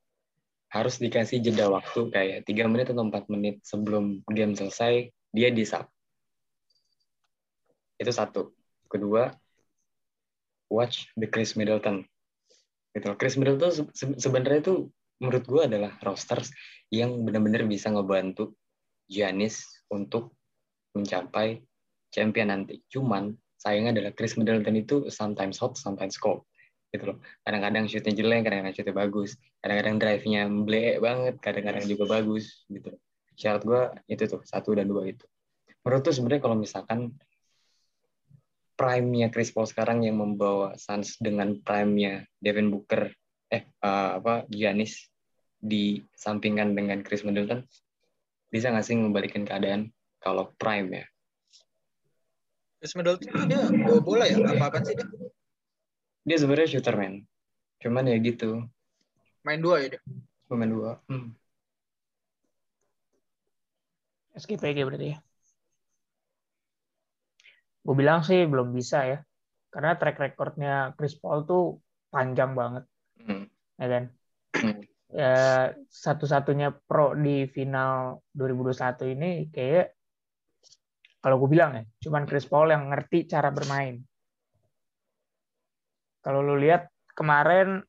harus 0.69 1.01
dikasih 1.01 1.41
jeda 1.41 1.73
waktu 1.73 2.13
kayak 2.13 2.45
tiga 2.45 2.69
menit 2.69 2.93
atau 2.93 3.05
empat 3.05 3.25
menit 3.33 3.65
sebelum 3.65 4.21
game 4.29 4.53
selesai 4.53 5.09
dia 5.33 5.49
di 5.49 5.65
sub. 5.65 5.89
Itu 7.97 8.13
satu. 8.13 8.53
Kedua, 8.89 9.33
watch 10.69 11.09
the 11.17 11.29
Chris 11.29 11.57
Middleton. 11.57 12.05
Gitu. 12.93 13.09
Chris 13.17 13.37
Middleton 13.41 13.89
sebenarnya 13.97 14.61
itu 14.61 14.75
menurut 15.19 15.45
gue 15.49 15.63
adalah 15.67 15.93
rosters 16.05 16.53
yang 16.93 17.25
benar-benar 17.25 17.67
bisa 17.67 17.91
ngebantu 17.91 18.55
Giannis 19.09 19.65
untuk 19.89 20.37
mencapai 20.93 21.65
champion 22.13 22.53
nanti. 22.53 22.85
Cuman 22.93 23.33
sayangnya 23.59 23.99
adalah 23.99 24.13
Chris 24.15 24.39
Middleton 24.39 24.79
itu 24.79 24.97
sometimes 25.11 25.59
hot, 25.59 25.75
sometimes 25.75 26.15
cold 26.17 26.47
gitu 26.89 27.13
loh. 27.13 27.19
Kadang-kadang 27.45 27.85
shootnya 27.91 28.15
jelek, 28.17 28.49
kadang-kadang 28.49 28.75
shootnya 28.75 28.97
bagus, 28.97 29.37
kadang-kadang 29.61 29.97
drive-nya 30.01 30.43
blek 30.49 30.95
banget, 31.05 31.35
kadang-kadang 31.43 31.85
juga 31.85 32.05
bagus 32.09 32.65
gitu. 32.71 32.97
Syarat 33.37 33.63
gue 33.67 33.83
itu 34.09 34.25
tuh 34.25 34.41
satu 34.47 34.73
dan 34.73 34.89
dua 34.89 35.11
itu. 35.11 35.27
Menurut 35.85 36.03
tuh 36.03 36.15
sebenarnya 36.17 36.43
kalau 36.43 36.57
misalkan 36.57 37.13
prime-nya 38.79 39.29
Chris 39.35 39.51
Paul 39.51 39.67
sekarang 39.67 40.07
yang 40.07 40.23
membawa 40.23 40.79
Suns 40.79 41.19
dengan 41.19 41.59
prime-nya 41.61 42.25
Devin 42.39 42.71
Booker 42.71 43.11
eh 43.49 43.65
uh, 43.83 44.21
apa 44.21 44.45
Giannis 44.53 45.09
disampingkan 45.59 46.77
dengan 46.77 47.03
Chris 47.03 47.27
Middleton 47.27 47.67
bisa 48.49 48.71
nggak 48.71 48.87
sih 48.87 48.95
membalikin 48.95 49.43
keadaan 49.43 49.91
kalau 50.23 50.55
prime 50.61 51.03
ya 51.03 51.05
Chris 52.79 52.95
Middleton 52.95 53.27
itu 53.27 53.43
dia 53.51 53.61
bawa 53.67 54.01
bola 54.01 54.25
ya? 54.31 54.39
Apa-apa 54.39 54.87
sih 54.87 54.95
dia? 54.95 55.07
Dia 56.23 56.37
sebenarnya 56.39 56.79
shooter, 56.79 56.95
man. 56.95 57.27
Cuman 57.83 58.07
ya 58.07 58.17
gitu. 58.23 58.63
Main 59.43 59.59
dua 59.59 59.83
ya 59.83 59.99
dia? 59.99 60.03
Main 60.47 60.71
dua. 60.71 61.03
Hmm. 61.11 61.35
SKPG 64.39 64.87
berarti 64.87 65.07
ya? 65.11 65.19
Gue 67.83 67.95
bilang 67.99 68.23
sih 68.23 68.47
belum 68.47 68.71
bisa 68.71 69.03
ya. 69.11 69.19
Karena 69.75 69.99
track 69.99 70.17
recordnya 70.23 70.95
Chris 70.95 71.19
Paul 71.19 71.43
tuh 71.51 71.83
panjang 72.15 72.55
banget. 72.55 72.87
Hmm. 73.19 73.51
Ya 73.75 73.87
kan? 73.91 74.05
Hmm. 74.55 74.79
Ya, 75.09 75.35
satu-satunya 75.91 76.71
pro 76.87 77.17
di 77.19 77.49
final 77.51 78.23
2021 78.37 79.17
ini 79.19 79.31
kayak 79.51 79.98
Kalau 81.19 81.37
gue 81.43 81.51
bilang 81.51 81.75
ya, 81.75 81.85
cuman 82.07 82.25
Chris 82.31 82.47
Paul 82.47 82.71
yang 82.71 82.89
ngerti 82.95 83.27
cara 83.27 83.51
bermain. 83.51 83.99
Kalau 86.23 86.43
lu 86.43 86.55
lihat 86.59 86.91
kemarin 87.19 87.83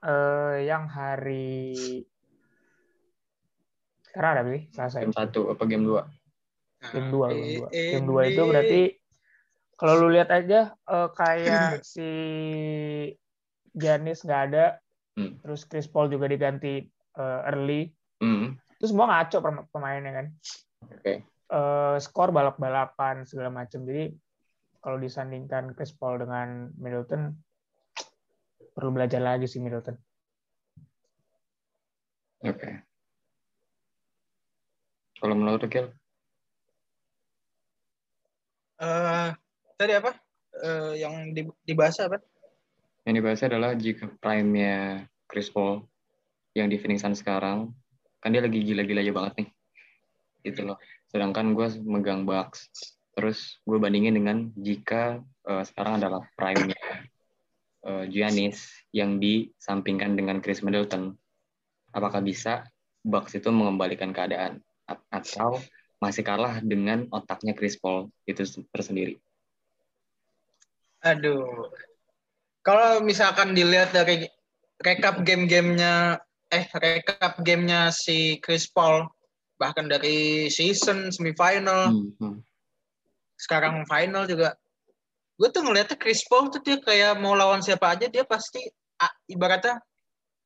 eh, 0.00 0.56
yang 0.64 0.88
hari 0.88 1.76
sekarang 4.10 4.30
ada 4.34 4.42
sih 4.50 4.62
selesai 4.74 5.00
game 5.06 5.14
satu 5.14 5.40
apa 5.54 5.62
game 5.70 5.86
dua 5.86 6.02
game 6.90 7.08
dua 7.14 7.26
game 7.30 7.62
dua 7.62 7.68
game 7.70 8.06
dua 8.10 8.20
itu 8.26 8.42
berarti 8.42 8.82
kalau 9.78 9.94
lu 10.02 10.08
lihat 10.12 10.28
aja 10.34 10.74
uh, 10.90 11.08
kayak 11.14 11.80
si 11.94 12.10
Janis 13.70 14.26
nggak 14.26 14.42
ada 14.50 14.82
hmm. 15.14 15.46
terus 15.46 15.62
Chris 15.62 15.86
Paul 15.86 16.10
juga 16.10 16.26
diganti 16.26 16.82
uh, 17.22 17.46
early 17.54 17.86
hmm. 18.18 18.58
itu 18.82 18.84
semua 18.90 19.06
ngaco 19.14 19.38
pemainnya 19.70 20.10
kan 20.10 20.26
okay. 20.90 21.22
Uh, 21.50 21.96
skor 21.98 22.30
balap-balapan 22.30 23.26
segala 23.26 23.50
macam 23.50 23.82
jadi 23.82 24.14
kalau 24.80 24.96
disandingkan 24.96 25.76
Chris 25.76 25.92
Paul 25.92 26.22
dengan 26.22 26.72
Middleton 26.80 27.36
perlu 28.72 28.96
belajar 28.96 29.20
lagi 29.20 29.44
sih 29.44 29.60
Middleton. 29.60 29.98
Oke. 32.40 32.56
Okay. 32.56 32.74
Kalau 35.20 35.36
menurut 35.36 35.60
Gil? 35.68 35.92
Uh, 38.80 39.36
tadi 39.76 39.92
apa? 39.92 40.16
Uh, 40.56 40.96
yang 40.96 41.36
dibahas 41.68 42.00
apa? 42.00 42.16
Yang 43.04 43.14
dibahas 43.20 43.40
adalah 43.44 43.70
jika 43.76 44.08
prime-nya 44.16 45.04
Chris 45.28 45.52
Paul 45.52 45.84
yang 46.56 46.72
di 46.72 46.80
finishing 46.80 47.12
sekarang, 47.12 47.76
kan 48.24 48.32
dia 48.32 48.40
lagi 48.40 48.64
gila-gilanya 48.64 49.12
banget 49.12 49.32
nih. 49.44 49.48
Gitu 50.48 50.64
loh. 50.64 50.80
Sedangkan 51.10 51.52
gue 51.52 51.68
megang 51.82 52.24
Bucks. 52.24 52.70
Terus 53.18 53.58
gue 53.66 53.76
bandingin 53.76 54.14
dengan 54.14 54.54
jika 54.54 55.18
uh, 55.44 55.62
sekarang 55.66 56.00
adalah 56.00 56.22
prime-nya 56.38 56.78
uh, 57.84 58.06
Giannis 58.06 58.70
yang 58.94 59.18
disampingkan 59.18 60.14
dengan 60.14 60.38
Chris 60.38 60.62
Middleton. 60.62 61.18
Apakah 61.90 62.22
bisa 62.22 62.64
Bucks 63.02 63.34
itu 63.34 63.50
mengembalikan 63.50 64.14
keadaan? 64.14 64.62
atau 65.10 65.62
masih 66.00 66.24
kalah 66.24 66.58
dengan 66.64 67.06
otaknya 67.12 67.52
Chris 67.54 67.76
Paul 67.76 68.08
itu 68.24 68.42
tersendiri? 68.72 69.20
Aduh, 71.04 71.68
kalau 72.64 73.00
misalkan 73.04 73.56
dilihat 73.56 73.92
dari 73.92 74.28
rekap 74.80 75.24
game-gamenya, 75.24 76.20
eh 76.52 76.66
rekap 76.76 77.40
gamenya 77.40 77.92
si 77.92 78.40
Chris 78.40 78.68
Paul, 78.68 79.08
bahkan 79.60 79.84
dari 79.92 80.48
season 80.48 81.12
semifinal, 81.12 81.92
hmm, 81.92 82.16
hmm. 82.16 82.36
sekarang 83.36 83.84
final 83.84 84.24
juga, 84.24 84.56
gue 85.36 85.48
tuh 85.52 85.60
ngeliatnya 85.60 86.00
Chris 86.00 86.24
Paul 86.24 86.48
tuh 86.48 86.64
dia 86.64 86.80
kayak 86.80 87.20
mau 87.20 87.36
lawan 87.36 87.60
siapa 87.60 87.92
aja 87.92 88.08
dia 88.08 88.24
pasti 88.24 88.64
ibaratnya 89.28 89.76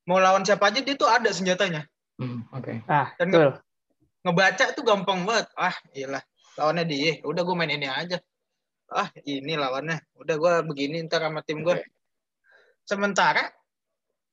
mau 0.03 0.19
lawan 0.19 0.43
siapa 0.43 0.67
aja 0.67 0.83
dia 0.83 0.99
tuh 0.99 1.07
ada 1.07 1.31
senjatanya. 1.31 1.87
Hmm, 2.19 2.43
Oke. 2.51 2.83
Okay. 2.83 2.91
Ah, 2.91 3.15
Dan 3.15 3.31
betul 3.31 3.63
ngebaca 4.25 4.73
tuh 4.73 4.81
gampang 4.81 5.21
banget 5.21 5.47
ah 5.53 5.77
iyalah 5.93 6.23
lawannya 6.57 6.83
dia 6.89 7.21
udah 7.21 7.45
gue 7.45 7.55
main 7.55 7.77
ini 7.77 7.85
aja 7.85 8.17
ah 8.89 9.13
ini 9.21 9.53
lawannya 9.53 10.01
udah 10.17 10.35
gue 10.41 10.53
begini 10.65 11.05
ntar 11.05 11.29
sama 11.29 11.45
tim 11.45 11.61
gue 11.61 11.77
sementara 12.89 13.53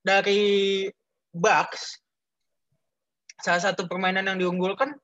dari 0.00 0.88
Bucks 1.28 2.00
salah 3.42 3.60
satu 3.60 3.90
permainan 3.90 4.30
yang 4.30 4.38
diunggulkan 4.38 4.94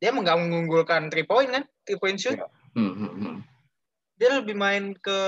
dia 0.00 0.16
nggak 0.16 0.38
mengunggulkan 0.40 1.12
three 1.12 1.28
point 1.28 1.50
kan? 1.52 1.64
Three 1.84 2.00
point 2.00 2.16
shoot. 2.16 2.40
Hmm, 2.72 2.94
hmm, 2.96 3.12
hmm. 3.18 3.36
dia 4.16 4.38
lebih 4.38 4.56
main 4.56 4.94
ke 4.96 5.18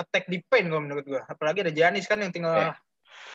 attack 0.00 0.26
di 0.26 0.42
paint 0.42 0.66
kalau 0.66 0.82
menurut 0.82 1.04
gue 1.06 1.22
apalagi 1.22 1.62
ada 1.62 1.70
Janis 1.70 2.08
kan 2.08 2.18
yang 2.18 2.34
tinggal 2.34 2.72
yeah. 2.72 2.74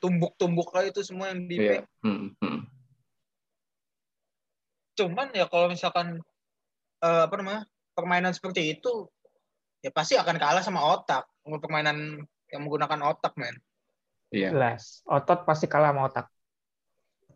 tumbuk-tumbuk 0.04 0.74
lah 0.76 0.90
itu 0.90 1.00
semua 1.06 1.32
yang 1.32 1.48
di 1.48 1.56
yeah. 1.56 1.86
paint. 2.04 2.66
Cuman 5.00 5.32
ya 5.32 5.48
kalau 5.48 5.72
misalkan 5.72 6.20
uh, 7.00 7.24
apa 7.30 7.36
namanya 7.40 7.62
permainan 7.96 8.36
seperti 8.36 8.76
itu 8.76 9.08
ya 9.80 9.94
pasti 9.94 10.20
akan 10.20 10.36
kalah 10.36 10.66
sama 10.66 10.84
otak. 10.84 11.30
Permainan 11.46 12.20
yang 12.52 12.62
menggunakan 12.66 13.16
otak 13.16 13.38
men. 13.40 13.56
Iya. 14.34 14.52
Jelas. 14.52 15.06
Otot 15.08 15.48
pasti 15.48 15.70
kalah 15.72 15.96
sama 15.96 16.10
otak 16.12 16.28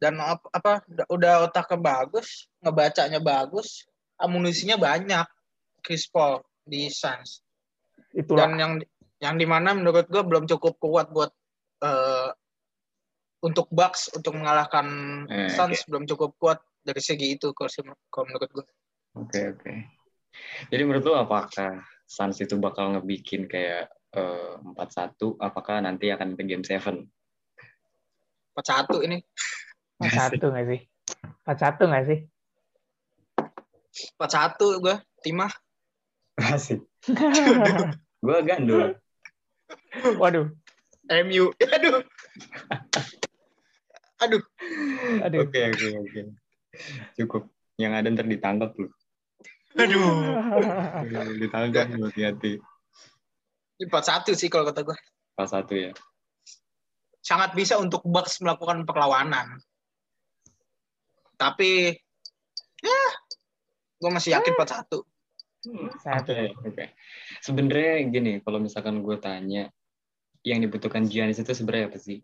dan 0.04 0.20
apa, 0.20 0.44
apa 0.52 0.72
udah 1.08 1.48
otaknya 1.48 1.80
bagus 1.80 2.52
ngebacanya 2.60 3.24
bagus 3.24 3.88
amunisinya 4.20 4.76
banyak 4.76 5.24
Chris 5.80 6.12
Paul 6.12 6.44
di 6.68 6.92
Suns 6.92 7.40
Itulah. 8.12 8.52
dan 8.52 8.52
yang 8.60 8.74
yang 9.24 9.36
di 9.40 9.48
mana 9.48 9.72
menurut 9.72 10.12
gue 10.12 10.20
belum 10.20 10.44
cukup 10.52 10.76
kuat 10.84 11.08
buat 11.16 11.32
uh, 11.80 12.36
untuk 13.44 13.68
Bucks 13.72 14.12
untuk 14.16 14.36
mengalahkan 14.40 14.88
eh, 15.28 15.52
Suns 15.52 15.84
okay. 15.84 15.88
belum 15.88 16.04
cukup 16.08 16.36
kuat 16.40 16.60
dari 16.84 17.00
segi 17.00 17.36
itu 17.36 17.52
kalau 17.56 18.24
menurut 18.28 18.50
gue. 18.52 18.66
Oke 19.20 19.28
okay, 19.28 19.44
oke. 19.52 19.60
Okay. 19.64 19.78
Jadi 20.72 20.82
menurut 20.84 21.04
lo 21.08 21.16
apakah 21.20 21.84
Suns 22.08 22.40
itu 22.40 22.56
bakal 22.60 22.96
ngebikin 22.96 23.48
kayak 23.48 23.92
eh, 24.16 24.54
empat 24.60 24.90
uh, 24.90 24.94
satu? 24.96 25.28
Apakah 25.40 25.84
nanti 25.84 26.12
akan 26.12 26.36
ke 26.40 26.44
game 26.48 26.64
seven? 26.64 27.04
Empat 28.56 28.66
satu 28.68 29.04
ini. 29.04 29.20
Empat 30.04 30.36
satu 30.36 30.46
nggak 30.52 30.66
sih? 30.68 30.80
Empat 31.24 31.58
satu 31.64 31.84
nggak 31.88 32.06
sih? 32.12 32.20
Empat 34.20 34.30
satu 34.36 34.68
gue 34.84 34.96
timah. 35.24 35.54
Asik. 36.36 36.84
gue 38.26 38.38
gandul. 38.44 39.00
Waduh. 40.20 40.52
MU. 41.08 41.46
Aduh. 41.56 42.04
Aduh. 44.24 44.44
Aduh. 45.24 45.42
Oke 45.48 45.52
okay, 45.52 45.64
oke 45.72 45.78
okay, 45.80 45.90
oke. 45.96 46.10
Okay. 46.12 46.24
Cukup. 47.16 47.44
Yang 47.80 47.94
ada 47.96 48.08
ntar 48.12 48.28
ditangkap 48.28 48.72
lu. 48.76 48.88
Aduh. 49.80 50.04
ditangkap 51.40 51.88
lu 51.96 52.12
hati-hati. 52.12 52.60
Empat 53.80 54.04
satu 54.04 54.36
sih 54.36 54.52
kalau 54.52 54.68
kata 54.68 54.84
gue. 54.84 54.98
Empat 55.36 55.48
satu 55.48 55.74
ya. 55.80 55.92
Sangat 57.24 57.56
bisa 57.56 57.80
untuk 57.80 58.04
Bucks 58.04 58.44
melakukan 58.44 58.84
perlawanan. 58.84 59.64
Tapi 61.44 61.92
ya 62.80 63.04
gue 64.00 64.12
masih 64.12 64.40
yakin 64.40 64.56
empat 64.56 64.70
satu. 64.80 65.04
Hmm, 65.64 65.92
oke, 65.92 66.04
okay, 66.04 66.52
oke. 66.56 66.72
Okay. 66.76 66.88
Sebenarnya 67.40 68.04
gini, 68.12 68.34
kalau 68.44 68.60
misalkan 68.60 69.00
gue 69.00 69.16
tanya, 69.20 69.72
yang 70.44 70.60
dibutuhkan 70.60 71.08
Giannis 71.08 71.40
itu 71.40 71.52
sebenarnya 71.56 71.92
apa 71.92 72.00
sih? 72.00 72.20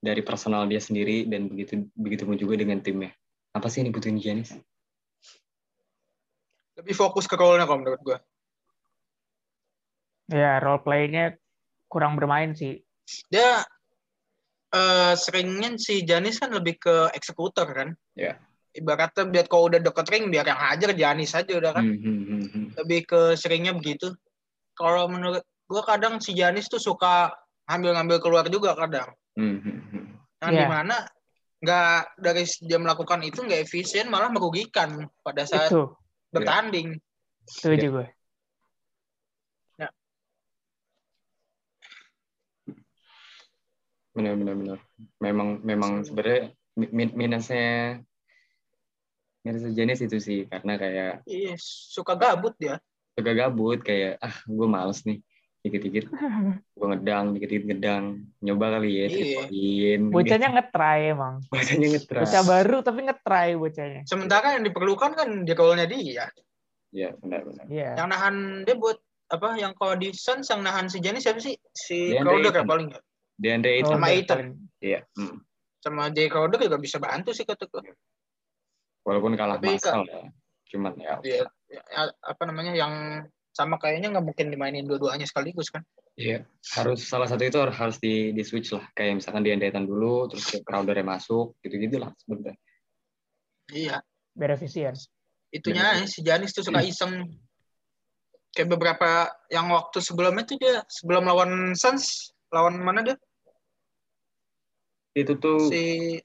Dari 0.00 0.20
personal 0.20 0.68
dia 0.68 0.80
sendiri 0.80 1.28
dan 1.28 1.48
begitu 1.48 1.88
begitu 1.96 2.28
pun 2.28 2.36
juga 2.36 2.60
dengan 2.60 2.80
timnya. 2.80 3.12
Apa 3.52 3.68
sih 3.68 3.80
yang 3.84 3.92
dibutuhin 3.92 4.20
Giannis? 4.20 4.56
Lebih 6.80 6.96
fokus 6.96 7.28
ke 7.28 7.36
role-nya 7.36 7.64
kalau 7.68 7.80
menurut 7.80 8.00
gue. 8.00 8.18
Ya, 10.32 10.56
role 10.60 10.80
play-nya 10.80 11.36
kurang 11.88 12.16
bermain 12.16 12.56
sih. 12.56 12.80
Dia 13.28 13.60
uh, 14.72 15.12
seringnya 15.12 15.76
si 15.76 16.00
Janis 16.04 16.40
kan 16.40 16.48
lebih 16.52 16.80
ke 16.80 17.12
eksekutor 17.12 17.68
kan. 17.68 17.92
Ya. 18.14 18.24
Yeah. 18.24 18.36
Ibaratnya 18.74 19.30
biar 19.30 19.46
kalau 19.46 19.70
udah 19.70 19.78
deket 19.78 20.06
ring 20.10 20.34
biar 20.34 20.50
yang 20.50 20.58
hajar 20.58 20.90
Janis 20.98 21.30
aja 21.38 21.52
udah 21.54 21.78
kan. 21.78 21.84
Mm 21.86 21.98
-hmm. 21.98 22.64
Lebih 22.82 23.06
ke 23.06 23.20
seringnya 23.38 23.70
begitu. 23.70 24.10
Kalau 24.74 25.06
menurut 25.06 25.46
gue 25.70 25.82
kadang 25.86 26.18
si 26.18 26.34
Janis 26.34 26.66
tuh 26.66 26.82
suka 26.82 27.30
ngambil-ngambil 27.70 28.18
keluar 28.18 28.44
juga 28.50 28.74
kadang. 28.74 29.14
Mm 29.38 29.62
-hmm. 29.62 30.04
Yang 30.42 30.50
yeah. 30.50 30.58
di 30.58 30.66
mana 30.66 30.96
nggak 31.64 32.20
dari 32.20 32.44
dia 32.66 32.78
melakukan 32.82 33.24
itu 33.24 33.40
nggak 33.40 33.62
efisien 33.64 34.12
malah 34.12 34.28
merugikan 34.28 35.08
pada 35.24 35.48
saat 35.48 35.72
itu. 35.72 35.88
bertanding. 36.28 36.98
Setuju 37.48 37.86
gue. 37.88 38.06
Ya. 39.80 39.88
Benar 44.12 44.34
benar 44.36 44.54
benar. 44.60 44.78
Memang 45.22 45.48
memang 45.64 46.04
sebenarnya 46.04 46.52
minusnya 46.76 48.02
minusnya 49.44 49.72
jenis 49.76 50.00
itu 50.02 50.18
sih 50.18 50.40
karena 50.48 50.74
kayak 50.80 51.12
iya 51.28 51.54
suka 51.60 52.16
gabut 52.16 52.56
dia. 52.58 52.80
Suka 53.14 53.30
gabut 53.36 53.78
kayak 53.84 54.18
ah 54.18 54.34
gue 54.48 54.66
males 54.66 55.04
nih. 55.06 55.20
Dikit-dikit 55.64 56.12
gue 56.76 56.86
ngedang 56.92 57.36
dikit-dikit 57.36 57.64
ngedang. 57.70 58.24
Nyoba 58.40 58.80
kali 58.80 58.90
ya 59.04 59.06
iya. 59.08 59.96
bocahnya 60.00 60.48
ngetry 60.50 61.14
emang. 61.14 61.44
Bocahnya 61.48 61.86
ngetry 61.94 62.20
bocah 62.24 62.44
baru 62.44 62.78
tapi 62.82 63.00
ngetry 63.06 63.48
bocahnya. 63.54 64.02
Sementara 64.08 64.56
yang 64.58 64.64
diperlukan 64.66 65.12
kan 65.14 65.28
di 65.44 65.52
golnya 65.54 65.86
dia. 65.86 66.28
Iya 66.94 67.10
benar-benar 67.18 67.66
yeah. 67.66 67.98
yang 67.98 68.06
nahan 68.06 68.62
dia 68.62 68.78
buat 68.78 69.02
apa 69.26 69.58
yang 69.58 69.74
kalau 69.74 69.98
di 69.98 70.14
Suns 70.14 70.46
yang 70.46 70.62
nahan 70.62 70.86
si 70.86 71.02
Janis 71.02 71.26
siapa 71.26 71.42
sih? 71.42 71.58
Si 71.74 72.14
Crowder 72.14 72.54
kan 72.54 72.70
paling 72.70 72.86
nggak? 72.94 73.02
Deandre 73.34 73.82
Ayton. 73.82 73.98
Sama 73.98 74.06
Ayton. 74.14 74.40
Iya 74.78 75.02
hmm. 75.18 75.36
Sama 75.84 76.08
Jay 76.08 76.32
Crowder 76.32 76.56
juga 76.56 76.80
bisa 76.80 76.96
bantu 76.96 77.36
sih 77.36 77.44
kata 77.44 77.68
gue 77.68 77.92
walaupun 79.04 79.36
kalah 79.36 79.60
tapi, 79.60 79.76
masal 79.76 80.08
ya 80.08 80.24
cuman 80.72 80.96
ya, 80.96 81.20
ya, 81.20 81.44
ya 81.68 82.00
apa 82.24 82.42
namanya 82.48 82.72
yang 82.72 83.22
sama 83.54 83.78
kayaknya 83.78 84.10
nggak 84.10 84.26
mungkin 84.26 84.50
dimainin 84.50 84.82
dua-duanya 84.82 85.30
sekaligus 85.30 85.70
kan? 85.70 85.86
Iya 86.18 86.42
harus 86.74 87.06
salah 87.06 87.30
satu 87.30 87.46
itu 87.46 87.58
harus 87.62 88.02
di 88.02 88.34
di 88.34 88.42
switch 88.42 88.74
lah. 88.74 88.82
Kayak 88.98 89.22
misalkan 89.22 89.46
di 89.46 89.54
Endetan 89.54 89.86
dulu 89.86 90.26
terus 90.26 90.50
ke 90.50 90.58
Crowder 90.66 90.98
yang 90.98 91.14
masuk 91.14 91.54
gitu 91.62 91.78
gitu 91.78 92.02
lah 92.02 92.10
sebenarnya. 92.18 92.58
Iya. 93.70 93.96
Biar 94.34 94.58
efisien 94.58 94.98
itunya 95.54 96.02
Bener. 96.02 96.10
si 96.10 96.20
Janis 96.26 96.50
tuh 96.50 96.66
suka 96.66 96.82
iseng. 96.82 97.30
Kayak 98.50 98.74
beberapa 98.74 99.30
yang 99.50 99.70
waktu 99.70 99.98
sebelumnya 100.02 100.46
tuh 100.46 100.58
dia 100.58 100.82
sebelum 100.90 101.26
lawan 101.26 101.74
Suns 101.78 102.34
lawan 102.50 102.78
mana 102.82 103.02
dia 103.02 103.16
itu 105.14 105.32
tuh 105.38 105.70
si 105.70 106.18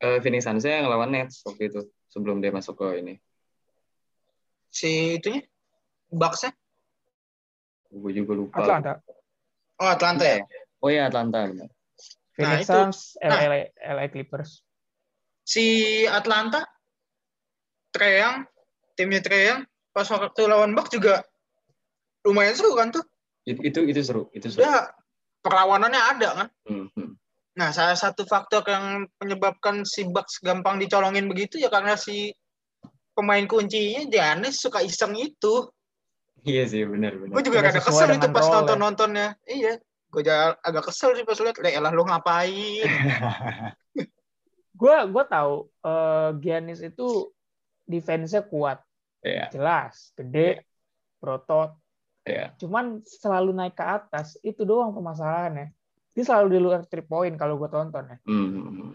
uh, 0.00 0.18
Phoenix 0.24 0.48
Suns 0.48 0.64
yang 0.64 0.88
lawan 0.88 1.12
Nets 1.12 1.44
waktu 1.44 1.68
itu 1.68 1.80
sebelum 2.08 2.40
dia 2.40 2.50
masuk 2.50 2.80
ke 2.80 3.04
ini 3.04 3.14
si 4.74 5.20
itunya 5.20 5.44
Bucks-nya? 6.14 6.54
Gue 7.90 8.12
juga 8.14 8.32
lupa. 8.38 8.62
Atlanta. 8.62 8.92
Oh, 9.82 9.90
Atlanta 9.90 10.24
ya? 10.24 10.38
Oh 10.78 10.90
iya, 10.90 11.10
Atlanta. 11.10 11.50
Benar. 11.50 11.70
Phoenix 12.34 12.66
nah, 12.66 12.90
Suns, 12.90 12.98
LA, 13.22 13.30
nah, 13.30 13.94
LA 13.98 14.04
Clippers. 14.10 14.62
Si 15.46 16.02
Atlanta, 16.06 16.66
Treyang, 17.94 18.46
timnya 18.98 19.22
Treyang, 19.22 19.62
pas 19.94 20.06
waktu 20.10 20.50
lawan 20.50 20.74
Bucks 20.74 20.90
juga 20.90 21.22
lumayan 22.26 22.58
seru 22.58 22.74
kan 22.74 22.90
tuh? 22.90 23.06
Itu 23.46 23.62
itu, 23.62 23.80
itu 23.86 24.00
seru, 24.02 24.26
itu 24.34 24.50
seru. 24.50 24.66
Ya, 24.66 24.90
perlawanannya 25.44 26.02
ada 26.16 26.28
kan? 26.32 26.48
Mm 26.64 26.88
-hmm. 26.88 27.08
Nah, 27.54 27.70
salah 27.70 27.94
satu 27.94 28.26
faktor 28.26 28.66
yang 28.66 29.06
menyebabkan 29.22 29.86
si 29.86 30.08
Bucks 30.08 30.42
gampang 30.42 30.82
dicolongin 30.82 31.30
begitu 31.30 31.62
ya 31.62 31.70
karena 31.70 31.94
si 31.94 32.34
pemain 33.14 33.46
kuncinya 33.46 34.10
Giannis 34.10 34.58
suka 34.58 34.82
iseng 34.82 35.14
itu. 35.14 35.70
Iya 36.42 36.66
sih, 36.66 36.82
benar 36.82 37.14
benar. 37.14 37.30
Gue 37.30 37.42
juga 37.46 37.62
agak 37.62 37.86
kesel 37.86 38.18
itu 38.18 38.28
pas 38.34 38.46
nonton 38.50 38.78
nontonnya. 38.82 39.38
Iya, 39.46 39.78
gue 40.10 40.22
agak 40.60 40.84
kesel 40.90 41.14
sih 41.14 41.22
pas 41.22 41.38
lihat, 41.38 41.56
lah 41.78 41.92
lu 41.94 42.02
ngapain? 42.04 42.84
gue 44.80 44.96
gue 45.14 45.24
tahu 45.30 45.70
uh, 45.86 46.34
Giannis 46.42 46.82
itu 46.82 47.30
defense-nya 47.86 48.42
kuat, 48.50 48.82
yeah. 49.22 49.46
jelas, 49.54 50.10
gede, 50.18 50.66
protot. 51.22 51.78
Yeah. 52.24 52.56
Cuman 52.56 53.04
selalu 53.04 53.52
naik 53.52 53.76
ke 53.76 53.84
atas 53.84 54.40
itu 54.40 54.64
doang 54.64 54.96
permasalahannya. 54.96 55.76
Dia 56.16 56.24
selalu 56.24 56.48
di 56.56 56.60
luar 56.62 56.80
three 56.88 57.04
point 57.04 57.36
kalau 57.36 57.60
gue 57.60 57.68
tonton 57.68 58.16
ya. 58.16 58.18
Mm 58.24 58.48
-hmm 58.48 58.92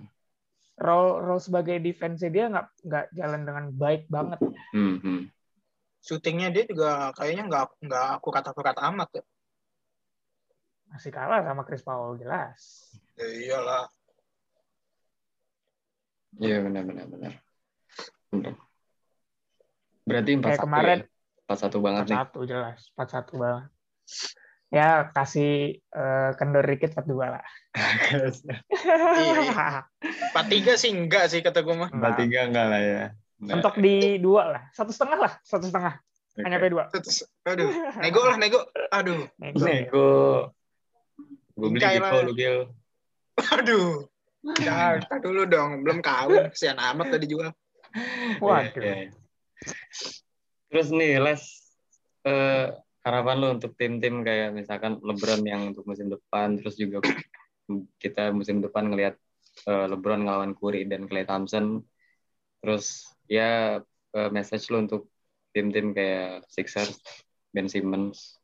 role 0.80 1.20
role 1.20 1.44
sebagai 1.44 1.78
defense 1.84 2.24
dia 2.24 2.48
nggak 2.48 2.68
nggak 2.88 3.06
jalan 3.12 3.42
dengan 3.44 3.66
baik 3.76 4.08
banget. 4.08 4.40
Mm-hmm. 4.72 5.20
Shootingnya 6.00 6.50
dia 6.56 6.64
juga 6.64 7.12
kayaknya 7.14 7.52
nggak 7.52 7.64
nggak 7.84 8.06
aku 8.18 8.32
kata 8.32 8.56
kata 8.56 8.82
amat 8.96 9.10
ya. 9.20 9.24
Masih 10.90 11.12
kalah 11.14 11.44
sama 11.44 11.68
Chris 11.68 11.84
Paul 11.84 12.18
jelas. 12.18 12.90
Ya 13.20 13.28
iyalah. 13.28 13.86
Iya 16.40 16.58
benar 16.64 16.84
benar 16.88 17.06
benar. 17.12 17.34
Berarti 20.08 20.32
empat 20.40 20.56
satu 20.56 20.64
kemarin 20.66 20.98
ya? 21.04 21.19
Empat 21.50 21.66
satu 21.66 21.82
banget 21.82 22.06
4 22.06 22.08
-1 22.08 22.14
nih. 22.14 22.18
Satu 22.22 22.40
jelas 22.46 22.80
empat 22.94 23.08
satu 23.10 23.34
banget 23.42 23.70
ya 24.70 25.10
kasih 25.10 25.82
uh, 25.98 26.38
kendor 26.38 26.62
dikit 26.62 26.94
4 26.94 27.10
dua 27.10 27.26
lah. 27.38 27.46
iya, 29.18 29.86
Empat 30.30 30.46
tiga 30.46 30.78
sih 30.78 30.94
enggak 30.94 31.34
sih 31.34 31.42
kata 31.42 31.66
gue 31.66 31.74
mah. 31.74 31.90
Empat 31.90 32.22
tiga 32.22 32.46
enggak 32.46 32.66
lah 32.70 32.82
ya. 32.82 33.04
Nah. 33.40 33.58
Untuk 33.58 33.82
di 33.82 34.20
dua 34.20 34.52
lah, 34.52 34.64
satu 34.76 34.92
setengah 34.94 35.20
lah, 35.26 35.34
satu 35.42 35.66
setengah. 35.66 35.96
Okay. 36.36 36.44
Hanya 36.46 36.58
dua. 36.70 36.84
Aduh, 37.50 37.70
nego 38.04 38.22
lah 38.28 38.38
nego. 38.38 38.60
Aduh. 38.94 39.26
Nego. 39.40 39.64
nego. 39.66 40.12
Gue 41.58 41.70
beli 41.74 41.84
gitu 41.84 42.18
lu 42.30 42.34
Gil. 42.36 42.58
Aduh. 43.58 44.06
Ya, 44.64 45.02
dulu 45.20 45.44
dong, 45.50 45.84
belum 45.84 46.00
kawin, 46.00 46.48
kesian 46.52 46.80
amat 46.80 47.12
tadi 47.12 47.28
jual. 47.28 47.52
Waduh. 48.40 48.80
Yeah, 48.80 49.10
yeah. 49.10 49.12
Terus 50.70 50.88
nih, 50.94 51.18
Les, 51.18 51.42
uh, 52.30 52.74
harapan 53.04 53.36
lo 53.40 53.48
untuk 53.56 53.74
tim-tim 53.80 54.22
kayak 54.22 54.54
misalkan 54.54 55.00
LeBron 55.00 55.42
yang 55.48 55.72
untuk 55.72 55.88
musim 55.88 56.12
depan 56.12 56.60
terus 56.60 56.76
juga 56.76 57.00
kita 58.04 58.30
musim 58.36 58.60
depan 58.60 58.92
ngelihat 58.92 59.16
uh, 59.70 59.88
LeBron 59.88 60.28
ngelawan 60.28 60.54
Curry 60.54 60.84
dan 60.86 61.08
Klay 61.08 61.24
Thompson 61.24 61.82
terus 62.60 63.08
ya 63.32 63.80
uh, 64.14 64.30
message 64.30 64.68
lo 64.68 64.84
untuk 64.84 65.08
tim-tim 65.56 65.96
kayak 65.96 66.46
Sixers, 66.52 67.02
Ben 67.50 67.66
Simmons, 67.66 68.38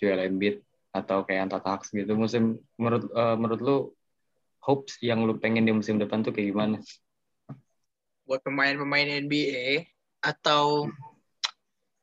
Joel 0.00 0.30
Embiid 0.30 0.64
atau 0.94 1.26
kayak 1.26 1.50
Hawks 1.66 1.90
gitu 1.90 2.14
musim 2.14 2.62
menurut 2.78 3.10
uh, 3.12 3.34
menurut 3.34 3.60
lo 3.60 3.76
hopes 4.62 4.96
yang 5.02 5.26
lo 5.26 5.36
pengen 5.36 5.66
di 5.66 5.74
musim 5.74 6.00
depan 6.00 6.22
tuh 6.24 6.32
kayak 6.32 6.54
gimana? 6.54 6.78
Buat 8.24 8.40
pemain-pemain 8.46 9.26
NBA 9.28 9.93
atau 10.24 10.88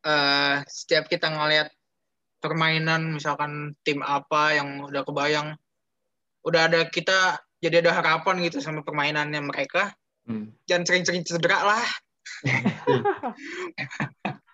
uh, 0.06 0.56
setiap 0.70 1.10
kita 1.10 1.34
ngelihat 1.34 1.74
permainan 2.42 3.18
misalkan 3.18 3.74
tim 3.82 4.02
apa 4.06 4.58
yang 4.58 4.86
udah 4.86 5.02
kebayang 5.06 5.58
udah 6.46 6.62
ada 6.70 6.86
kita 6.90 7.38
jadi 7.62 7.86
ada 7.86 7.94
harapan 7.98 8.42
gitu 8.46 8.62
sama 8.62 8.82
permainannya 8.82 9.42
mereka 9.42 9.94
hmm. 10.26 10.54
jangan 10.66 10.86
sering-sering 10.86 11.26
cedera 11.26 11.60
lah. 11.62 11.86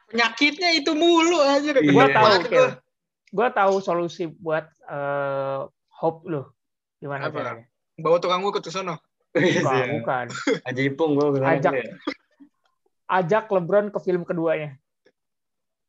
Penyakitnya 0.08 0.72
itu 0.72 0.96
mulu 0.96 1.44
aja. 1.44 1.76
Gue 1.76 2.08
iya. 2.08 2.16
tahu 2.16 2.32
gue 2.48 2.70
gue 3.28 3.48
tahu 3.52 3.74
solusi 3.84 4.28
buat 4.28 4.68
uh, 4.88 5.68
hope 6.00 6.24
lo 6.28 6.56
gimana 7.04 7.28
caranya? 7.28 7.68
Bawa 8.00 8.18
tukang 8.24 8.40
gue 8.44 8.56
ke 8.56 8.72
sana 8.72 8.96
bukan, 9.36 9.88
bukan. 10.02 10.26
Aja 10.64 10.82
Ipung 10.82 11.12
gue 11.20 11.44
ajak 11.44 11.74
ajak 13.08 13.48
LeBron 13.52 13.90
ke 13.92 14.00
film 14.04 14.28
keduanya 14.28 14.76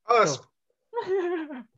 Oh. 0.09 0.25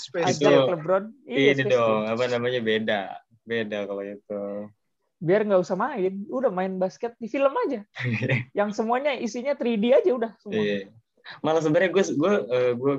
Spesial 0.00 0.72
LeBron. 0.72 1.12
Iya, 1.28 1.52
ini 1.60 1.68
dong, 1.68 2.08
apa 2.08 2.24
namanya 2.32 2.60
beda. 2.64 3.20
Beda 3.44 3.84
kalau 3.84 4.00
itu. 4.00 4.72
Biar 5.20 5.44
nggak 5.44 5.60
usah 5.60 5.76
main, 5.76 6.24
udah 6.32 6.48
main 6.48 6.80
basket 6.80 7.12
di 7.20 7.28
film 7.28 7.52
aja. 7.68 7.84
yang 8.58 8.72
semuanya 8.72 9.12
isinya 9.12 9.52
3D 9.52 9.84
aja 9.92 10.10
udah 10.16 10.32
semua. 10.40 10.64
Iya. 10.64 10.88
Malah 11.44 11.60
sebenarnya 11.60 11.90
gue 11.92 12.04
gue 12.16 12.34
gue 12.76 12.94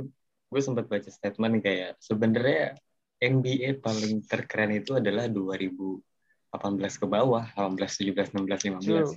gue 0.45 0.61
sempat 0.61 0.85
baca 0.85 1.09
statement 1.09 1.61
kayak 1.65 1.97
sebenarnya 2.01 2.77
NBA 3.17 3.81
paling 3.81 4.21
terkeren 4.25 4.69
itu 4.77 4.97
adalah 5.01 5.25
2018 5.25 6.01
ke 7.01 7.05
bawah, 7.09 7.49
18, 7.57 8.13
17, 8.13 8.37
16, 8.37 8.69
15. 8.77 8.85
True. 8.85 9.09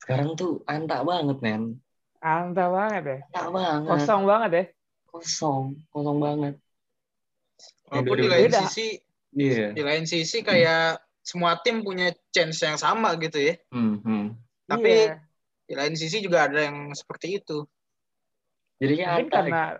Sekarang 0.00 0.32
tuh 0.34 0.64
antak 0.64 1.04
banget, 1.04 1.36
men. 1.44 1.78
Anta 2.20 2.68
banget 2.72 3.02
ya. 3.04 3.18
Anta 3.32 3.42
banget. 3.52 3.88
Kosong 3.88 4.22
banget 4.24 4.50
ya. 4.50 4.64
Kosong, 5.08 5.64
kosong 5.92 6.18
banget. 6.18 6.54
Walaupun 7.90 8.16
di 8.16 8.28
lain 8.30 8.48
beda. 8.48 8.60
sisi, 8.68 8.86
yeah. 9.34 9.70
di 9.74 9.82
lain 9.82 10.04
sisi 10.08 10.40
kayak 10.40 11.02
semua 11.20 11.58
tim 11.60 11.82
punya 11.84 12.14
chance 12.32 12.62
yang 12.64 12.78
sama 12.80 13.18
gitu 13.20 13.36
ya. 13.36 13.54
Mm 13.74 14.00
-hmm. 14.00 14.22
Tapi 14.70 14.92
yeah. 15.10 15.18
di 15.68 15.74
lain 15.74 15.94
sisi 15.98 16.22
juga 16.22 16.48
ada 16.48 16.64
yang 16.64 16.94
seperti 16.96 17.42
itu. 17.42 17.66
Jadi 18.80 19.04
Mungkin 19.04 19.28
karena 19.28 19.76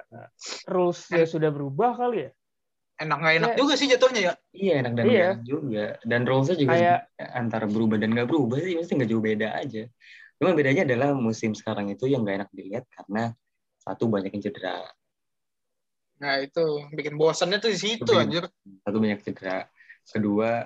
rules 0.68 1.08
ya 1.08 1.24
sudah 1.24 1.48
berubah 1.48 1.96
kali 1.96 2.28
ya. 2.28 2.30
Enak 3.00 3.16
nggak 3.16 3.34
enak 3.40 3.50
ya. 3.50 3.56
juga 3.56 3.72
sih 3.80 3.88
jatuhnya 3.88 4.20
ya. 4.20 4.32
Iya 4.52 4.72
enak 4.84 4.92
dan 4.92 5.04
iya. 5.08 5.30
juga. 5.40 5.96
Dan 6.04 6.28
rulesnya 6.28 6.56
juga 6.60 6.76
kayak, 6.76 6.98
antara 7.32 7.64
berubah 7.64 7.96
dan 7.96 8.12
nggak 8.12 8.28
berubah 8.28 8.60
sih 8.60 8.76
mesti 8.76 8.92
nggak 8.92 9.08
jauh 9.08 9.24
beda 9.24 9.48
aja. 9.56 9.88
Cuma 10.40 10.56
bedanya 10.56 10.88
adalah 10.88 11.12
musim 11.12 11.52
sekarang 11.52 11.92
itu 11.92 12.08
yang 12.08 12.24
gak 12.24 12.44
enak 12.44 12.50
dilihat 12.56 12.88
karena 12.88 13.36
satu 13.76 14.08
banyak 14.08 14.32
yang 14.32 14.44
cedera. 14.48 14.88
Nah 16.16 16.40
itu 16.40 16.88
bikin 16.96 17.20
bosannya 17.20 17.60
tuh 17.60 17.72
di 17.72 17.80
situ 17.80 18.12
anjir. 18.16 18.48
Satu 18.80 18.96
banyak 19.00 19.20
cedera. 19.20 19.68
Kedua 20.08 20.64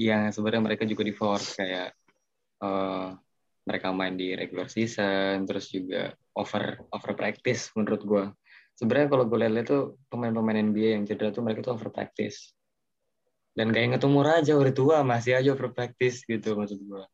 yang 0.00 0.32
sebenarnya 0.32 0.64
mereka 0.64 0.88
juga 0.88 1.04
di 1.04 1.12
force 1.12 1.60
kayak 1.60 1.92
uh, 2.64 3.12
mereka 3.68 3.92
main 3.92 4.16
di 4.16 4.32
regular 4.32 4.72
season 4.72 5.44
terus 5.44 5.68
juga 5.68 6.16
over 6.32 6.80
over 6.88 7.12
practice 7.12 7.68
menurut 7.76 8.00
gue. 8.04 8.24
Sebenarnya 8.76 9.08
kalau 9.12 9.24
gue 9.28 9.38
lihat 9.38 9.66
tuh 9.68 10.00
pemain-pemain 10.08 10.58
NBA 10.58 10.98
yang 10.98 11.04
cedera 11.04 11.30
tuh 11.30 11.44
mereka 11.44 11.64
tuh 11.64 11.76
over 11.76 11.92
practice. 11.92 12.56
Dan 13.52 13.68
kayak 13.68 13.96
ngetumur 13.96 14.24
aja 14.24 14.56
udah 14.56 14.72
tua 14.72 14.96
masih 15.04 15.36
aja 15.36 15.52
over 15.52 15.70
practice 15.76 16.24
gitu 16.24 16.56
maksud 16.56 16.80
gue 16.80 17.04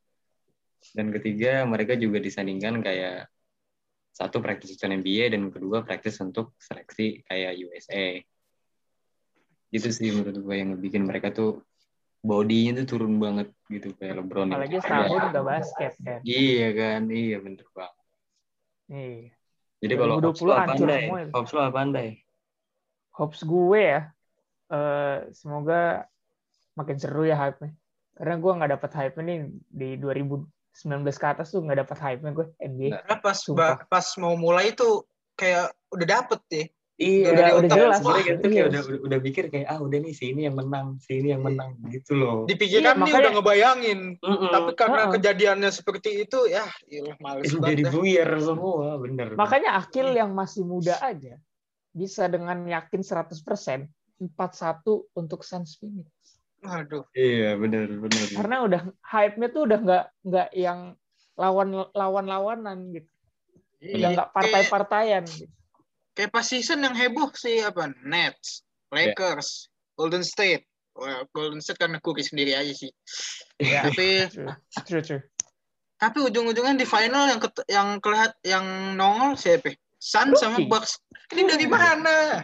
dan 0.94 1.11
ketiga 1.11 1.66
mereka 1.66 1.98
juga 1.98 2.22
disandingkan 2.22 2.80
kayak 2.80 3.28
satu 4.14 4.42
praktis 4.42 4.78
NBA 4.78 5.30
dan 5.30 5.50
kedua 5.50 5.86
praktis 5.86 6.18
untuk 6.18 6.59
seleksi 6.59 7.22
kayak 7.26 7.54
USA 7.62 8.18
gitu 9.68 9.88
sih 9.92 10.11
menurut 10.11 10.36
gue 10.42 10.56
yang 10.56 10.70
bikin 10.80 11.04
mereka 11.04 11.30
tuh 11.30 11.62
bodinya 12.18 12.82
tuh 12.82 12.86
turun 12.98 13.20
banget 13.22 13.52
gitu 13.70 13.94
kayak 13.94 14.18
LeBron. 14.18 14.50
Apalagi 14.50 14.80
setahun 14.82 15.22
nggak 15.30 15.44
basket 15.44 15.92
kan. 16.02 16.20
Iya 16.26 16.68
kan, 16.74 17.02
iya 17.14 17.36
bener 17.38 17.66
banget. 17.70 18.06
Iya. 18.90 19.38
Jadi 19.79 19.95
kalau 19.95 20.18
Hops 20.18 20.43
lo 20.43 20.53
apa 20.55 20.74
andai? 20.74 21.05
Hops 21.31 21.51
lo 21.55 21.61
apa 21.62 21.79
andai? 21.79 22.09
Hops 23.14 23.41
gue 23.47 23.81
ya, 23.83 24.03
uh, 24.70 25.26
semoga 25.35 26.07
makin 26.79 26.97
seru 26.99 27.26
ya 27.26 27.35
hype-nya. 27.35 27.74
Karena 28.14 28.35
gue 28.39 28.53
nggak 28.59 28.72
dapet 28.79 28.91
hype 28.95 29.14
nih 29.22 29.39
di 29.70 29.89
2019 29.99 30.47
ke 31.07 31.26
atas 31.26 31.55
tuh 31.55 31.62
nggak 31.62 31.87
dapet 31.87 31.99
hype-nya 31.99 32.31
gue 32.35 32.47
NBA. 32.59 32.89
Nah, 32.95 33.18
pas 33.22 33.39
pas 33.87 34.07
mau 34.18 34.35
mulai 34.35 34.74
tuh 34.74 35.07
kayak 35.39 35.74
udah 35.95 36.07
dapet 36.07 36.41
ya. 36.51 36.64
Iya, 36.99 37.30
udah, 37.30 37.46
udah 37.62 37.70
jelas. 37.70 37.96
Sebenarnya 38.03 38.24
gitu 38.26 38.46
kayak 38.51 38.66
udah, 38.74 38.82
udah, 38.82 39.01
udah 39.07 39.18
pikir 39.22 39.44
kayak 39.55 39.66
ah 39.70 39.78
udah 39.78 39.99
nih 40.03 40.14
si 40.18 40.34
ini 40.34 40.51
yang 40.51 40.59
menang, 40.59 40.99
si 40.99 41.22
ini 41.22 41.30
yang 41.30 41.46
menang 41.46 41.78
gitu 41.94 42.18
loh. 42.18 42.42
Dipikirkan 42.51 42.99
iya, 42.99 43.07
nih 43.07 43.14
udah 43.14 43.32
ngebayangin. 43.38 44.01
Mm 44.18 44.26
-mm. 44.34 44.51
Tapi 44.51 44.70
karena 44.74 44.99
uh 44.99 45.07
-uh. 45.07 45.12
kejadiannya 45.14 45.70
seperti 45.70 46.26
itu 46.26 46.51
ya, 46.51 46.66
iyalah 46.90 47.14
males 47.22 47.55
banget. 47.55 47.70
Jadi 47.70 47.82
buyar 47.94 48.28
semua, 48.42 48.99
bener. 48.99 49.38
Makanya 49.38 49.78
Akil 49.78 50.11
yang 50.11 50.34
masih 50.34 50.66
muda 50.66 50.99
aja 50.99 51.38
bisa 51.94 52.26
dengan 52.26 52.66
yakin 52.66 53.01
100% 53.07 53.30
4-1 54.18 55.14
untuk 55.14 55.46
Suns 55.46 55.78
Phoenix. 55.78 56.11
Aduh. 56.66 57.07
Iya, 57.14 57.55
benar, 57.62 57.94
benar. 57.94 58.26
Karena 58.34 58.57
udah 58.66 58.82
hype-nya 59.07 59.49
tuh 59.55 59.70
udah 59.70 59.78
nggak 59.78 60.05
nggak 60.26 60.49
yang 60.59 60.99
lawan 61.38 61.86
lawan 61.94 62.26
lawanan 62.26 62.90
gitu. 62.90 63.07
Udah 63.78 64.11
iya, 64.11 64.16
nggak 64.18 64.30
partai-partaian 64.34 65.22
gitu 65.22 65.55
kayak 66.19 66.35
pas 66.35 66.43
season 66.43 66.83
yang 66.83 66.99
heboh 66.99 67.31
sih 67.39 67.62
apa 67.62 67.95
Nets, 68.03 68.66
Lakers, 68.91 69.71
yeah. 69.71 69.95
Golden 69.95 70.27
State. 70.27 70.66
Well, 70.99 71.31
Golden 71.31 71.62
State 71.62 71.79
karena 71.79 72.03
cookie 72.03 72.27
sendiri 72.27 72.59
aja 72.59 72.75
sih. 72.75 72.91
Yeah. 73.62 73.87
Tapi 73.87 74.27
true, 74.83 74.99
true, 74.99 75.23
Tapi 75.95 76.19
ujung-ujungnya 76.27 76.75
di 76.75 76.83
final 76.83 77.31
yang 77.31 77.39
ke, 77.39 77.51
yang 77.71 78.03
kelihat 78.03 78.35
yang 78.43 78.99
nongol 78.99 79.39
siapa? 79.39 79.79
Sun 80.03 80.35
Rookie. 80.35 80.43
sama 80.43 80.59
Bucks. 80.66 80.99
Ini 81.31 81.47
dari 81.47 81.66
mana? 81.71 82.43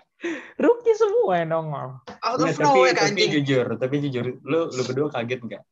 Rookie 0.54 0.94
semua 0.94 1.42
yang 1.42 1.50
nongol. 1.50 1.98
Out 2.22 2.46
of 2.46 2.54
nah, 2.54 2.70
nowhere 2.70 2.94
tapi, 2.94 3.26
tapi 3.26 3.34
jujur, 3.42 3.66
tapi 3.74 3.94
jujur, 4.06 4.38
lu 4.46 4.70
lu 4.70 4.82
berdua 4.86 5.10
kaget 5.10 5.42
nggak? 5.42 5.62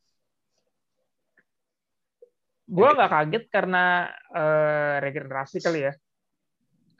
Gue 2.67 2.89
nggak 2.99 3.11
kaget 3.15 3.45
karena 3.47 4.11
uh, 4.35 4.99
regenerasi 4.99 5.63
kali 5.63 5.87
ya 5.87 5.95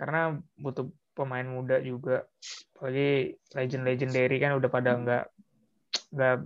karena 0.03 0.35
butuh 0.59 0.91
pemain 1.15 1.47
muda 1.47 1.79
juga. 1.79 2.27
Apalagi 2.75 3.39
legend 3.55 3.87
legendary 3.87 4.37
kan 4.43 4.59
udah 4.59 4.67
pada 4.67 4.99
hmm. 4.99 5.01
nggak 5.07 5.25
nggak 6.11 6.37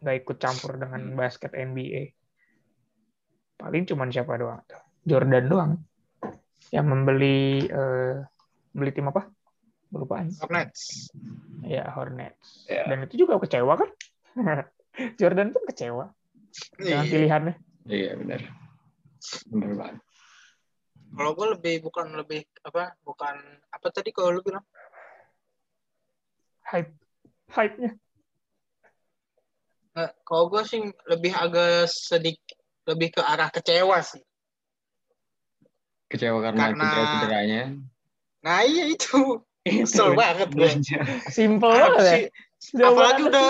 nggak 0.00 0.16
ikut 0.24 0.36
campur 0.40 0.80
dengan 0.80 1.12
hmm. 1.12 1.18
basket 1.20 1.52
NBA 1.52 2.16
paling 3.60 3.84
cuma 3.84 4.08
siapa 4.08 4.40
doang? 4.40 4.64
Jordan 5.04 5.44
doang. 5.50 5.72
Yang 6.72 6.86
membeli 6.88 7.66
uh, 7.68 8.24
beli 8.72 8.90
tim 8.96 9.10
apa? 9.10 9.28
Berlupaan 9.92 10.32
Hornets. 10.40 11.12
Ya 11.66 11.90
Hornets. 11.92 12.70
Yeah. 12.70 12.86
dan 12.88 13.04
itu 13.04 13.26
juga 13.28 13.36
kecewa 13.42 13.76
kan? 13.76 13.90
Jordan 15.20 15.52
pun 15.52 15.66
kecewa. 15.68 16.06
Dengan 16.78 17.04
iya. 17.04 17.12
pilihannya. 17.12 17.54
Iya 17.84 18.12
benar. 18.16 18.40
Benar 19.50 19.72
banget 19.76 20.00
kalau 21.16 21.32
gue 21.32 21.46
lebih 21.56 21.74
bukan 21.84 22.12
lebih 22.12 22.44
apa 22.66 22.92
bukan 23.04 23.36
apa 23.72 23.86
tadi 23.88 24.12
kalau 24.12 24.36
lu 24.36 24.42
bilang? 24.44 24.64
Hype. 26.68 26.92
Hype-nya. 27.48 27.96
Nah, 29.96 30.12
kalau 30.22 30.52
gue 30.52 30.62
sih 30.68 30.84
lebih 31.08 31.32
agak 31.32 31.88
sedikit 31.88 32.54
lebih 32.88 33.18
ke 33.18 33.22
arah 33.24 33.48
kecewa 33.48 33.98
sih. 34.04 34.22
Kecewa 36.08 36.40
karena, 36.40 36.72
karena... 36.72 36.84
cedera 36.88 37.04
cederanya 37.12 37.62
nah 38.38 38.62
iya 38.62 38.86
itu. 38.88 39.42
Kesel 39.66 40.16
banget 40.16 40.48
gue 40.54 40.70
simple 41.28 41.68
banget 41.68 42.30
ya. 42.72 42.86
apalagi 42.88 43.22
udah 43.28 43.48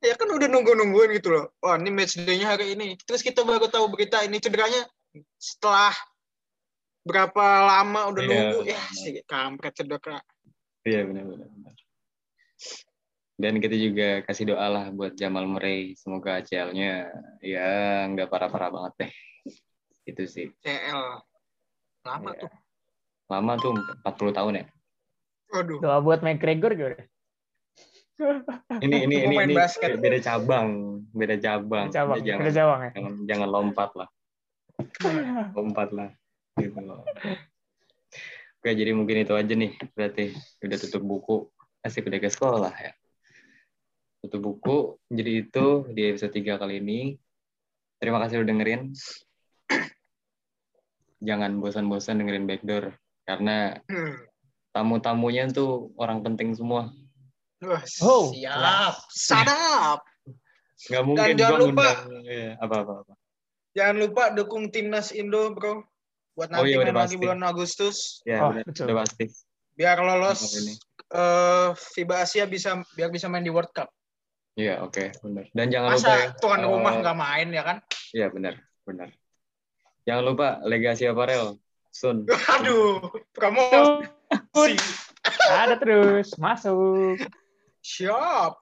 ya 0.00 0.14
kan 0.16 0.28
udah 0.30 0.48
nunggu 0.48 0.72
nungguin 0.72 1.10
gitu 1.20 1.34
loh. 1.34 1.52
Wah 1.60 1.76
ini 1.76 1.90
match 1.92 2.16
day-nya 2.16 2.56
hari 2.56 2.72
ini. 2.72 2.96
Terus 3.04 3.20
kita 3.20 3.44
baru 3.44 3.68
tahu 3.68 3.92
berita 3.92 4.24
ini 4.24 4.40
cederanya 4.40 4.88
setelah 5.36 5.92
berapa 7.04 7.44
lama 7.68 8.00
udah 8.10 8.22
yeah. 8.24 8.32
nunggu? 8.32 8.60
ya 8.64 8.80
si 8.96 9.20
kampret 9.28 9.76
cedera 9.76 10.18
iya 10.88 11.04
benar 11.04 11.24
benar 11.28 11.48
dan 13.34 13.58
kita 13.58 13.76
juga 13.76 14.08
kasih 14.24 14.54
doa 14.54 14.66
lah 14.70 14.86
buat 14.94 15.18
Jamal 15.18 15.42
Murray. 15.50 15.98
Semoga 15.98 16.38
ACL-nya 16.38 17.10
ya 17.42 18.06
nggak 18.06 18.30
parah-parah 18.30 18.70
banget 18.70 18.92
deh. 18.94 19.12
Itu 20.06 20.22
sih. 20.30 20.54
CL 20.62 21.18
lama 22.06 22.30
ya. 22.30 22.46
tuh. 22.46 22.50
Lama 23.26 23.52
tuh 23.58 23.74
40 24.06 24.38
tahun 24.38 24.52
ya. 24.62 24.64
Aduh. 25.50 25.82
doa 25.82 25.98
buat 25.98 26.22
McGregor 26.22 26.78
juga 26.78 27.06
ini 28.82 29.06
ini 29.06 29.16
ini, 29.26 29.34
ini 29.34 29.54
basket. 29.54 29.98
beda 29.98 30.18
cabang 30.22 31.02
beda 31.10 31.36
cabang, 31.38 31.90
beda 31.90 31.94
cabang. 31.94 32.18
Jangan, 32.22 32.38
beda 32.42 32.52
cabang 32.54 32.80
ya? 32.80 32.90
jangan, 32.94 33.12
jangan 33.26 33.48
lompat 33.50 33.90
lah. 33.98 34.08
Lompat 35.54 35.88
lah 35.90 36.10
gitu 36.64 36.80
loh. 36.80 37.04
Oke, 38.64 38.72
jadi 38.72 38.96
mungkin 38.96 39.20
itu 39.20 39.36
aja 39.36 39.52
nih. 39.52 39.76
Berarti 39.92 40.32
udah 40.64 40.78
tutup 40.80 41.04
buku. 41.04 41.36
Asik 41.84 42.08
udah 42.08 42.16
ke 42.16 42.32
sekolah 42.32 42.72
ya. 42.72 42.96
Tutup 44.24 44.40
buku. 44.40 44.96
Jadi 45.12 45.44
itu 45.44 45.84
di 45.92 46.08
episode 46.08 46.32
3 46.32 46.56
kali 46.56 46.80
ini. 46.80 47.20
Terima 48.00 48.16
kasih 48.24 48.40
udah 48.40 48.48
dengerin. 48.48 48.96
Jangan 51.20 51.60
bosan-bosan 51.60 52.24
dengerin 52.24 52.48
Backdoor. 52.48 52.96
Karena 53.28 53.76
tamu-tamunya 54.72 55.52
tuh 55.52 55.92
orang 56.00 56.24
penting 56.24 56.56
semua. 56.56 56.88
Oh, 58.00 58.32
siap. 58.32 58.96
Sadap. 59.12 60.00
Gak 60.88 61.04
mungkin 61.04 61.36
Dan 61.36 61.40
jangan 61.40 61.60
lupa. 61.68 61.88
Ya, 62.24 62.56
apa-apa. 62.64 63.12
Jangan 63.76 63.96
lupa 64.00 64.32
dukung 64.32 64.72
timnas 64.72 65.12
Indo, 65.12 65.52
bro 65.52 65.84
buat 66.34 66.50
nanti 66.50 66.74
oh, 66.74 66.82
iya, 66.82 66.82
main 66.82 66.98
lagi 66.98 67.16
bulan 67.16 67.40
Agustus. 67.46 68.20
Ya, 68.26 68.42
oh, 68.42 68.50
udah 68.50 68.96
pasti. 69.06 69.30
Biar 69.74 69.98
lolos 70.02 70.54
uh, 71.14 71.70
FIBA 71.74 72.26
Asia 72.26 72.44
bisa 72.46 72.82
biar 72.98 73.10
bisa 73.10 73.30
main 73.30 73.46
di 73.46 73.54
World 73.54 73.70
Cup. 73.70 73.90
Iya, 74.54 74.86
oke, 74.86 74.94
okay, 74.94 75.08
benar. 75.22 75.44
Dan 75.50 75.66
jangan 75.70 75.88
Masa 75.94 75.98
lupa 75.98 76.14
ya, 76.14 76.26
tuan 76.38 76.60
uh, 76.62 76.70
rumah 76.70 76.92
nggak 77.02 77.18
main 77.18 77.48
ya 77.50 77.62
kan? 77.66 77.76
Iya, 78.14 78.26
benar, 78.30 78.54
benar. 78.86 79.08
Jangan 80.06 80.24
lupa 80.26 80.48
legasi 80.62 81.10
aparel 81.10 81.58
Sun. 81.90 82.26
Aduh, 82.58 83.02
promosi. 83.34 84.74
Ada 85.62 85.78
terus, 85.78 86.34
masuk. 86.38 87.18
Siap. 87.82 88.58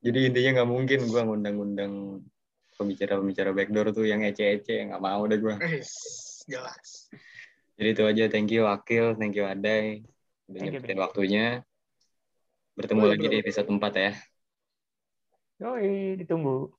Jadi 0.00 0.32
intinya 0.32 0.60
nggak 0.60 0.70
mungkin 0.72 1.00
gue 1.08 1.22
ngundang-ngundang 1.24 2.24
pembicara-pembicara 2.76 3.52
backdoor 3.52 3.92
tuh 3.92 4.08
yang 4.08 4.24
ece-ece, 4.24 4.88
nggak 4.88 5.00
mau 5.04 5.28
deh 5.28 5.36
gue 5.36 5.52
jelas. 6.50 7.06
Jadi 7.78 7.88
itu 7.94 8.02
aja. 8.04 8.24
Thank 8.26 8.50
you 8.50 8.66
Akil, 8.66 9.14
thank 9.14 9.38
you 9.38 9.46
Adai. 9.46 10.02
Udah 10.50 10.60
nyempetin 10.66 10.98
waktunya. 10.98 11.62
Bertemu 12.74 13.04
lagi 13.06 13.26
di 13.30 13.36
episode 13.38 13.70
4 13.70 13.78
ya. 13.94 14.12
Yoi, 15.62 16.18
ditunggu. 16.18 16.72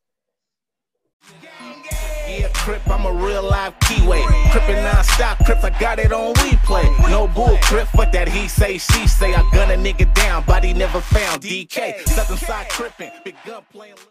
Yeah, 2.25 2.49
Crip, 2.57 2.81
I'm 2.89 3.05
a 3.05 3.13
real 3.13 3.45
live 3.45 3.77
keyway. 3.85 4.23
Crippin' 4.49 4.81
non-stop, 4.81 5.37
Crip, 5.45 5.61
I 5.61 5.69
got 5.77 6.01
it 6.01 6.09
on 6.09 6.33
replay. 6.41 6.89
No 7.13 7.29
bull, 7.29 7.59
Crip, 7.61 7.85
fuck 7.93 8.09
that 8.15 8.25
he 8.25 8.49
say, 8.49 8.81
she 8.81 9.05
say. 9.05 9.37
I 9.37 9.45
gun 9.53 9.69
a 9.69 9.77
nigga 9.77 10.09
down, 10.17 10.41
body 10.49 10.73
never 10.73 10.97
found. 10.97 11.45
DK, 11.45 12.01
Southern 12.09 12.41
side 12.41 12.69
crippin', 12.73 13.13
big 13.21 13.37
gun 13.45 13.61
playing. 13.69 14.01